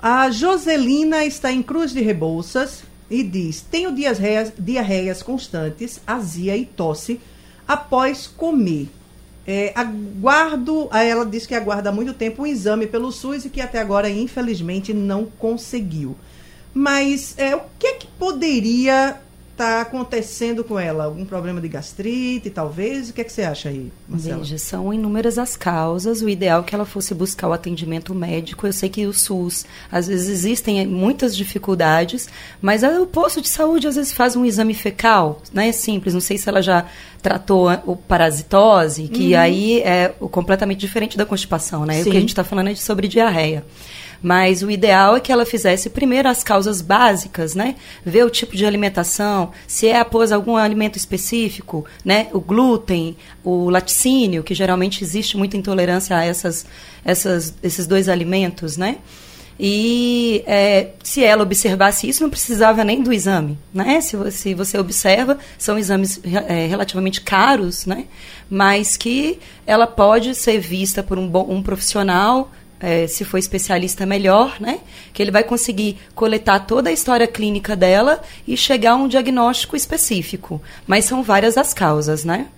A 0.00 0.30
Joselina 0.30 1.24
está 1.24 1.50
em 1.52 1.62
Cruz 1.62 1.92
de 1.92 2.00
Rebouças 2.00 2.82
e 3.10 3.22
diz: 3.22 3.60
Tenho 3.60 3.94
diarreias, 3.94 4.52
diarreias 4.58 5.22
constantes, 5.22 6.00
azia 6.06 6.56
e 6.56 6.64
tosse 6.64 7.20
após 7.66 8.26
comer. 8.26 8.88
É, 9.48 9.72
aguardo, 9.76 10.88
ela 10.92 11.24
disse 11.24 11.46
que 11.46 11.54
aguarda 11.54 11.90
há 11.90 11.92
muito 11.92 12.12
tempo 12.12 12.42
um 12.42 12.46
exame 12.46 12.86
pelo 12.86 13.12
SUS 13.12 13.44
e 13.44 13.50
que 13.50 13.60
até 13.60 13.78
agora, 13.78 14.10
infelizmente, 14.10 14.92
não 14.92 15.24
conseguiu. 15.24 16.16
Mas 16.74 17.34
é, 17.38 17.54
o 17.54 17.62
que 17.78 17.86
é 17.86 17.92
que 17.94 18.06
poderia 18.18 19.20
está 19.56 19.80
acontecendo 19.80 20.62
com 20.62 20.78
ela? 20.78 21.04
Algum 21.04 21.24
problema 21.24 21.60
de 21.60 21.68
gastrite, 21.68 22.50
talvez? 22.50 23.08
O 23.08 23.14
que, 23.14 23.22
é 23.22 23.24
que 23.24 23.32
você 23.32 23.42
acha 23.42 23.70
aí, 23.70 23.90
Marcela? 24.06 24.38
Veja, 24.38 24.58
são 24.58 24.92
inúmeras 24.92 25.38
as 25.38 25.56
causas. 25.56 26.20
O 26.20 26.28
ideal 26.28 26.60
é 26.60 26.62
que 26.62 26.74
ela 26.74 26.84
fosse 26.84 27.14
buscar 27.14 27.48
o 27.48 27.52
atendimento 27.54 28.14
médico. 28.14 28.66
Eu 28.66 28.72
sei 28.72 28.90
que 28.90 29.06
o 29.06 29.14
SUS, 29.14 29.64
às 29.90 30.06
vezes, 30.06 30.28
existem 30.28 30.86
muitas 30.86 31.34
dificuldades, 31.34 32.28
mas 32.60 32.82
o 32.82 33.06
posto 33.06 33.40
de 33.40 33.48
saúde, 33.48 33.88
às 33.88 33.96
vezes, 33.96 34.12
faz 34.12 34.36
um 34.36 34.44
exame 34.44 34.74
fecal, 34.74 35.40
né? 35.52 35.68
É 35.68 35.72
simples. 35.72 36.12
Não 36.12 36.20
sei 36.20 36.36
se 36.36 36.48
ela 36.48 36.60
já 36.60 36.84
tratou 37.22 37.70
o 37.86 37.96
parasitose, 37.96 39.08
que 39.08 39.32
uhum. 39.32 39.40
aí 39.40 39.80
é 39.80 40.08
completamente 40.30 40.78
diferente 40.78 41.16
da 41.16 41.24
constipação, 41.24 41.86
né? 41.86 41.94
Sim. 41.94 42.08
O 42.08 42.12
que 42.12 42.16
a 42.18 42.20
gente 42.20 42.28
está 42.28 42.44
falando 42.44 42.68
é 42.68 42.74
sobre 42.74 43.08
diarreia. 43.08 43.64
Mas 44.22 44.62
o 44.62 44.70
ideal 44.70 45.16
é 45.16 45.20
que 45.20 45.30
ela 45.30 45.46
fizesse 45.46 45.90
primeiro 45.90 46.28
as 46.28 46.42
causas 46.42 46.80
básicas, 46.80 47.54
né? 47.54 47.76
Ver 48.04 48.24
o 48.24 48.30
tipo 48.30 48.56
de 48.56 48.64
alimentação, 48.64 49.52
se 49.66 49.88
é 49.88 49.98
após 49.98 50.32
algum 50.32 50.56
alimento 50.56 50.96
específico, 50.96 51.84
né? 52.04 52.28
O 52.32 52.40
glúten, 52.40 53.16
o 53.44 53.70
laticínio, 53.70 54.42
que 54.42 54.54
geralmente 54.54 55.02
existe 55.02 55.36
muita 55.36 55.56
intolerância 55.56 56.16
a 56.16 56.24
essas, 56.24 56.66
essas, 57.04 57.54
esses 57.62 57.86
dois 57.86 58.08
alimentos, 58.08 58.76
né? 58.76 58.98
E 59.58 60.42
é, 60.46 60.90
se 61.02 61.24
ela 61.24 61.42
observasse 61.42 62.06
isso, 62.06 62.22
não 62.22 62.28
precisava 62.28 62.84
nem 62.84 63.02
do 63.02 63.12
exame, 63.12 63.58
né? 63.72 64.00
Se, 64.02 64.30
se 64.30 64.54
você 64.54 64.78
observa, 64.78 65.38
são 65.56 65.78
exames 65.78 66.20
é, 66.24 66.66
relativamente 66.66 67.22
caros, 67.22 67.86
né? 67.86 68.04
Mas 68.50 68.96
que 68.98 69.38
ela 69.66 69.86
pode 69.86 70.34
ser 70.34 70.58
vista 70.58 71.02
por 71.02 71.18
um, 71.18 71.26
bom, 71.26 71.46
um 71.48 71.62
profissional 71.62 72.52
é, 72.80 73.06
se 73.06 73.24
for 73.24 73.38
especialista 73.38 74.04
melhor, 74.04 74.56
né? 74.60 74.80
Que 75.12 75.22
ele 75.22 75.30
vai 75.30 75.42
conseguir 75.42 75.98
coletar 76.14 76.60
toda 76.60 76.90
a 76.90 76.92
história 76.92 77.26
clínica 77.26 77.74
dela 77.74 78.20
e 78.46 78.56
chegar 78.56 78.92
a 78.92 78.96
um 78.96 79.08
diagnóstico 79.08 79.76
específico. 79.76 80.60
Mas 80.86 81.04
são 81.04 81.22
várias 81.22 81.56
as 81.56 81.72
causas, 81.72 82.24
né? 82.24 82.48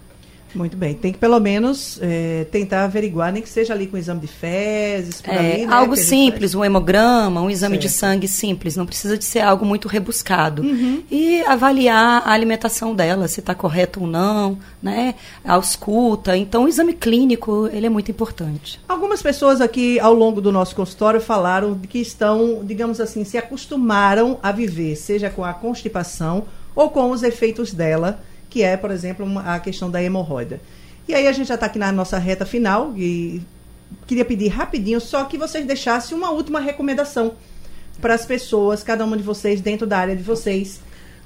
Muito 0.55 0.77
bem, 0.77 0.95
tem 0.95 1.13
que 1.13 1.19
pelo 1.19 1.39
menos 1.39 1.99
é, 2.01 2.47
tentar 2.51 2.85
averiguar, 2.85 3.33
nem 3.33 3.43
que 3.43 3.49
seja 3.49 3.75
ali 3.75 3.87
com 3.87 3.97
um 3.97 4.01
exame 4.01 4.21
de 4.21 4.27
fezes, 4.27 5.21
por 5.21 5.33
é, 5.33 5.39
ali, 5.39 5.67
né, 5.67 5.73
Algo 5.73 5.97
simples, 5.97 6.55
um 6.55 6.65
hemograma, 6.65 7.41
um 7.41 7.51
exame 7.51 7.75
certo. 7.75 7.83
de 7.83 7.89
sangue 7.89 8.29
simples, 8.29 8.77
não 8.77 8.87
precisa 8.87 9.19
de 9.19 9.25
ser 9.25 9.41
algo 9.41 9.65
muito 9.65 9.89
rebuscado. 9.89 10.63
Uhum. 10.63 11.03
E 11.11 11.43
avaliar 11.43 12.23
a 12.25 12.33
alimentação 12.33 12.95
dela, 12.95 13.29
se 13.29 13.41
está 13.41 13.55
correto 13.55 14.01
ou 14.01 14.07
não, 14.07 14.59
né? 14.83 15.15
A 15.45 15.55
ausculta. 15.55 16.37
Então, 16.37 16.65
o 16.65 16.69
exame 16.69 16.95
clínico, 16.95 17.69
ele 17.73 17.87
é 17.87 17.91
muito 17.91 18.11
importante. 18.11 18.81
Algumas 18.89 19.23
pessoas 19.23 19.61
aqui, 19.61 19.99
ao 20.01 20.15
longo 20.15 20.41
do 20.41 20.51
nosso 20.51 20.75
consultório, 20.75 21.21
falaram 21.21 21.79
que 21.79 21.99
estão, 21.99 22.63
digamos 22.65 23.01
assim, 23.01 23.25
se 23.25 23.37
acostumaram 23.37 24.39
a 24.43 24.53
viver, 24.53 24.97
seja 24.97 25.31
com 25.31 25.45
a 25.45 25.53
constipação 25.53 26.45
ou 26.75 26.91
com 26.91 27.11
os 27.11 27.23
efeitos 27.23 27.73
dela, 27.73 28.21
que 28.49 28.63
é, 28.63 28.77
por 28.77 28.91
exemplo, 28.91 29.25
uma, 29.25 29.55
a 29.55 29.61
questão 29.61 29.91
da 29.91 30.03
hemorroida. 30.03 30.61
E 31.07 31.15
aí 31.15 31.27
a 31.27 31.33
gente 31.33 31.49
já 31.49 31.55
está 31.55 31.67
aqui 31.67 31.79
na 31.79 31.91
nossa 31.91 32.19
reta 32.19 32.45
final 32.45 32.93
e 32.97 33.41
queria 34.07 34.25
pedir 34.25 34.49
rapidinho 34.49 35.01
só 35.01 35.25
que 35.25 35.39
vocês 35.39 35.67
deixassem 35.67 36.17
uma 36.17 36.31
última 36.31 36.61
recomendação 36.61 37.35
para 38.01 38.15
as 38.15 38.25
pessoas, 38.27 38.83
cada 38.83 39.05
uma 39.05 39.17
de 39.17 39.23
vocês, 39.23 39.61
dentro 39.61 39.87
da 39.87 39.99
área 39.99 40.15
de 40.15 40.23
vocês. 40.23 40.81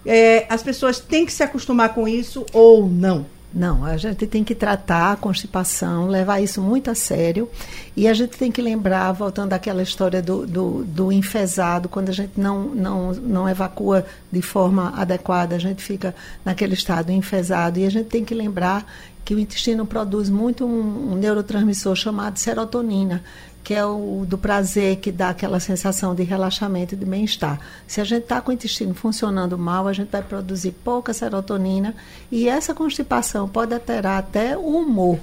É, 0.06 0.46
as 0.48 0.62
pessoas 0.62 0.98
têm 0.98 1.26
que 1.26 1.32
se 1.32 1.42
acostumar 1.42 1.94
com 1.94 2.08
isso 2.08 2.44
ou 2.52 2.88
não? 2.88 3.26
Não, 3.54 3.84
a 3.84 3.98
gente 3.98 4.26
tem 4.26 4.42
que 4.42 4.54
tratar 4.54 5.12
a 5.12 5.16
constipação, 5.16 6.08
levar 6.08 6.40
isso 6.40 6.62
muito 6.62 6.90
a 6.90 6.94
sério. 6.94 7.50
E 7.94 8.08
a 8.08 8.14
gente 8.14 8.38
tem 8.38 8.50
que 8.50 8.62
lembrar, 8.62 9.12
voltando 9.12 9.52
àquela 9.52 9.82
história 9.82 10.22
do, 10.22 10.46
do, 10.46 10.84
do 10.84 11.12
enfesado, 11.12 11.88
quando 11.88 12.08
a 12.08 12.12
gente 12.12 12.40
não, 12.40 12.62
não, 12.68 13.12
não 13.12 13.48
evacua 13.48 14.06
de 14.30 14.40
forma 14.40 14.94
adequada, 14.96 15.54
a 15.54 15.58
gente 15.58 15.82
fica 15.82 16.14
naquele 16.44 16.72
estado 16.72 17.12
enfesado. 17.12 17.78
E 17.78 17.84
a 17.84 17.90
gente 17.90 18.06
tem 18.06 18.24
que 18.24 18.34
lembrar 18.34 18.86
que 19.24 19.34
o 19.34 19.38
intestino 19.38 19.86
produz 19.86 20.28
muito 20.28 20.64
um, 20.64 21.12
um 21.12 21.14
neurotransmissor 21.14 21.94
chamado 21.94 22.38
serotonina, 22.38 23.22
que 23.62 23.74
é 23.74 23.84
o 23.84 24.24
do 24.26 24.36
prazer, 24.36 24.96
que 24.96 25.12
dá 25.12 25.30
aquela 25.30 25.60
sensação 25.60 26.14
de 26.14 26.22
relaxamento 26.22 26.94
e 26.94 26.98
de 26.98 27.04
bem-estar. 27.04 27.60
Se 27.86 28.00
a 28.00 28.04
gente 28.04 28.24
está 28.24 28.40
com 28.40 28.50
o 28.50 28.54
intestino 28.54 28.94
funcionando 28.94 29.56
mal, 29.56 29.86
a 29.86 29.92
gente 29.92 30.10
vai 30.10 30.22
produzir 30.22 30.72
pouca 30.72 31.12
serotonina 31.12 31.94
e 32.30 32.48
essa 32.48 32.74
constipação 32.74 33.48
pode 33.48 33.72
alterar 33.72 34.18
até 34.18 34.56
o 34.56 34.76
humor. 34.76 35.18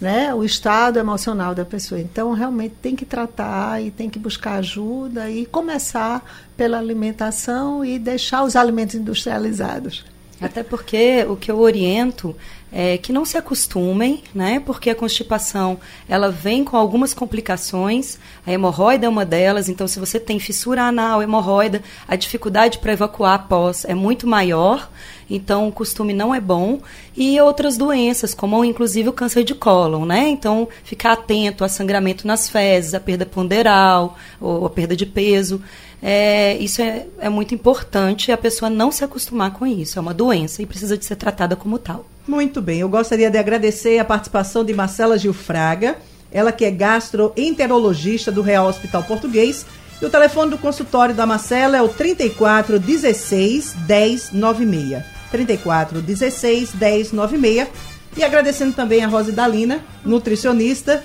Né, 0.00 0.32
o 0.32 0.44
estado 0.44 0.96
emocional 0.96 1.56
da 1.56 1.64
pessoa. 1.64 2.00
Então, 2.00 2.32
realmente 2.32 2.76
tem 2.80 2.94
que 2.94 3.04
tratar 3.04 3.82
e 3.82 3.90
tem 3.90 4.08
que 4.08 4.16
buscar 4.16 4.58
ajuda 4.58 5.28
e 5.28 5.44
começar 5.44 6.22
pela 6.56 6.78
alimentação 6.78 7.84
e 7.84 7.98
deixar 7.98 8.44
os 8.44 8.54
alimentos 8.54 8.94
industrializados. 8.94 10.04
Até 10.40 10.62
porque 10.62 11.26
o 11.28 11.36
que 11.36 11.50
eu 11.50 11.58
oriento 11.58 12.34
é, 12.70 12.98
que 12.98 13.12
não 13.12 13.24
se 13.24 13.36
acostumem, 13.36 14.22
né? 14.34 14.60
Porque 14.60 14.90
a 14.90 14.94
constipação 14.94 15.78
ela 16.08 16.30
vem 16.30 16.64
com 16.64 16.76
algumas 16.76 17.14
complicações. 17.14 18.18
A 18.46 18.52
hemorroida 18.52 19.06
é 19.06 19.08
uma 19.08 19.24
delas. 19.24 19.68
Então, 19.68 19.88
se 19.88 19.98
você 19.98 20.20
tem 20.20 20.38
fissura 20.38 20.82
anal, 20.82 21.22
hemorroida, 21.22 21.82
a 22.06 22.14
dificuldade 22.14 22.78
para 22.78 22.92
evacuar 22.92 23.34
após 23.34 23.84
é 23.84 23.94
muito 23.94 24.26
maior. 24.26 24.90
Então, 25.30 25.68
o 25.68 25.72
costume 25.72 26.12
não 26.12 26.34
é 26.34 26.40
bom. 26.40 26.80
E 27.16 27.40
outras 27.40 27.76
doenças, 27.76 28.32
como 28.34 28.64
inclusive 28.64 29.08
o 29.08 29.12
câncer 29.12 29.44
de 29.44 29.54
cólon, 29.54 30.04
né? 30.04 30.28
Então, 30.28 30.68
ficar 30.84 31.12
atento 31.12 31.64
a 31.64 31.68
sangramento 31.68 32.26
nas 32.26 32.48
fezes, 32.48 32.94
a 32.94 33.00
perda 33.00 33.26
ponderal, 33.26 34.16
ou 34.40 34.66
a 34.66 34.70
perda 34.70 34.94
de 34.94 35.04
peso. 35.06 35.62
É, 36.02 36.56
isso 36.58 36.80
é, 36.80 37.06
é 37.18 37.28
muito 37.28 37.54
importante 37.54 38.30
a 38.30 38.36
pessoa 38.36 38.70
não 38.70 38.90
se 38.92 39.04
acostumar 39.04 39.52
com 39.52 39.66
isso. 39.66 39.98
É 39.98 40.02
uma 40.02 40.14
doença 40.14 40.62
e 40.62 40.66
precisa 40.66 40.96
de 40.96 41.04
ser 41.04 41.16
tratada 41.16 41.56
como 41.56 41.78
tal. 41.78 42.06
Muito 42.26 42.60
bem, 42.60 42.80
eu 42.80 42.88
gostaria 42.88 43.30
de 43.30 43.38
agradecer 43.38 43.98
a 43.98 44.04
participação 44.04 44.62
de 44.64 44.74
Marcela 44.74 45.16
Gilfraga, 45.16 45.96
ela 46.30 46.52
que 46.52 46.64
é 46.64 46.70
gastroenterologista 46.70 48.30
do 48.30 48.42
Real 48.42 48.66
Hospital 48.66 49.02
Português. 49.04 49.64
E 50.00 50.04
o 50.04 50.10
telefone 50.10 50.50
do 50.50 50.58
consultório 50.58 51.14
da 51.14 51.26
Marcela 51.26 51.78
é 51.78 51.82
o 51.82 51.88
34 51.88 52.78
16 52.78 53.72
10 53.86 54.32
96. 54.32 55.04
34 55.30 56.02
16 56.02 56.72
10 56.72 57.12
96. 57.12 57.68
E 58.16 58.24
agradecendo 58.24 58.72
também 58.72 59.04
a 59.04 59.08
Rosa 59.08 59.32
Dalina, 59.32 59.80
nutricionista. 60.04 61.02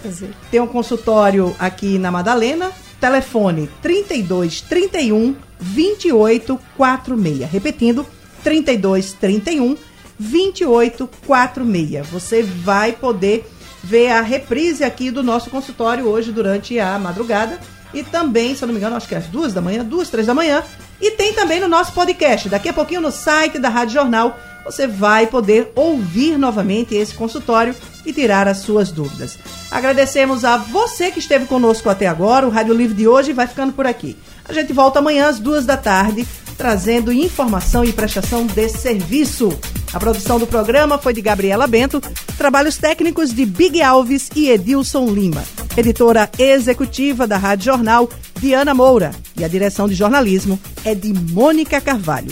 Tem 0.51 0.60
um 0.60 0.67
consultório 0.67 1.56
aqui 1.58 1.97
na 1.97 2.12
Madalena. 2.12 2.71
Telefone 3.03 3.69
32 3.81 4.61
31 4.61 5.35
28 5.59 6.57
46. 6.77 7.51
Repetindo, 7.51 8.05
32 8.41 9.11
31 9.11 9.75
2846. 10.17 12.07
Você 12.07 12.41
vai 12.41 12.93
poder 12.93 13.45
ver 13.83 14.09
a 14.09 14.21
reprise 14.21 14.85
aqui 14.85 15.11
do 15.11 15.21
nosso 15.21 15.49
consultório 15.49 16.07
hoje 16.07 16.31
durante 16.31 16.79
a 16.79 16.97
madrugada. 16.97 17.59
E 17.93 18.03
também, 18.03 18.55
se 18.55 18.63
eu 18.63 18.67
não 18.67 18.73
me 18.73 18.79
engano, 18.79 18.95
acho 18.95 19.09
que 19.09 19.15
é 19.15 19.17
às 19.17 19.27
duas 19.27 19.51
da 19.53 19.59
manhã, 19.59 19.83
duas, 19.83 20.09
três 20.09 20.25
da 20.25 20.33
manhã. 20.33 20.63
E 21.01 21.11
tem 21.11 21.33
também 21.33 21.59
no 21.59 21.67
nosso 21.67 21.91
podcast. 21.91 22.47
Daqui 22.47 22.69
a 22.69 22.73
pouquinho 22.73 23.01
no 23.01 23.11
site 23.11 23.59
da 23.59 23.67
Rádio 23.67 23.95
Jornal 23.95 24.39
você 24.65 24.88
vai 24.88 25.28
poder 25.28 25.71
ouvir 25.76 26.38
novamente 26.38 26.95
esse 26.95 27.13
consultório 27.13 27.76
e 28.06 28.13
tirar 28.13 28.47
as 28.47 28.58
suas 28.58 28.91
dúvidas. 28.91 29.38
Agradecemos 29.71 30.45
a 30.45 30.58
você 30.58 31.12
que 31.12 31.19
esteve 31.19 31.45
conosco 31.45 31.89
até 31.89 32.08
agora. 32.08 32.47
O 32.47 32.49
Rádio 32.49 32.73
Livre 32.73 32.95
de 32.95 33.08
hoje 33.08 33.34
vai 33.34 33.47
ficando 33.47 33.73
por 33.73 33.88
aqui. 33.88 34.17
A 34.45 34.54
gente 34.54 34.73
volta 34.73 34.99
amanhã 34.99 35.28
às 35.28 35.39
duas 35.39 35.65
da 35.65 35.78
tarde 35.78 36.28
trazendo 36.58 37.12
informação 37.12 37.84
e 37.84 37.91
prestação 37.91 38.45
de 38.45 38.69
serviço. 38.69 39.58
A 39.93 39.99
produção 39.99 40.39
do 40.39 40.47
programa 40.47 40.97
foi 40.97 41.13
de 41.13 41.21
Gabriela 41.21 41.67
Bento, 41.67 42.02
trabalhos 42.38 42.78
técnicos 42.78 43.34
de 43.34 43.45
Big 43.45 43.82
Alves 43.82 44.30
e 44.36 44.49
Edilson 44.49 45.08
Lima. 45.08 45.43
Editora 45.76 46.30
executiva 46.38 47.28
da 47.28 47.38
Rádio 47.38 47.65
Jornal, 47.65 48.10
Diana 48.39 48.73
Moura. 48.73 49.12
E 49.38 49.43
a 49.43 49.47
direção 49.47 49.88
de 49.88 49.95
jornalismo 49.95 50.60
é 50.84 50.93
de 50.95 51.13
Mônica 51.13 51.80
Carvalho. 51.82 52.32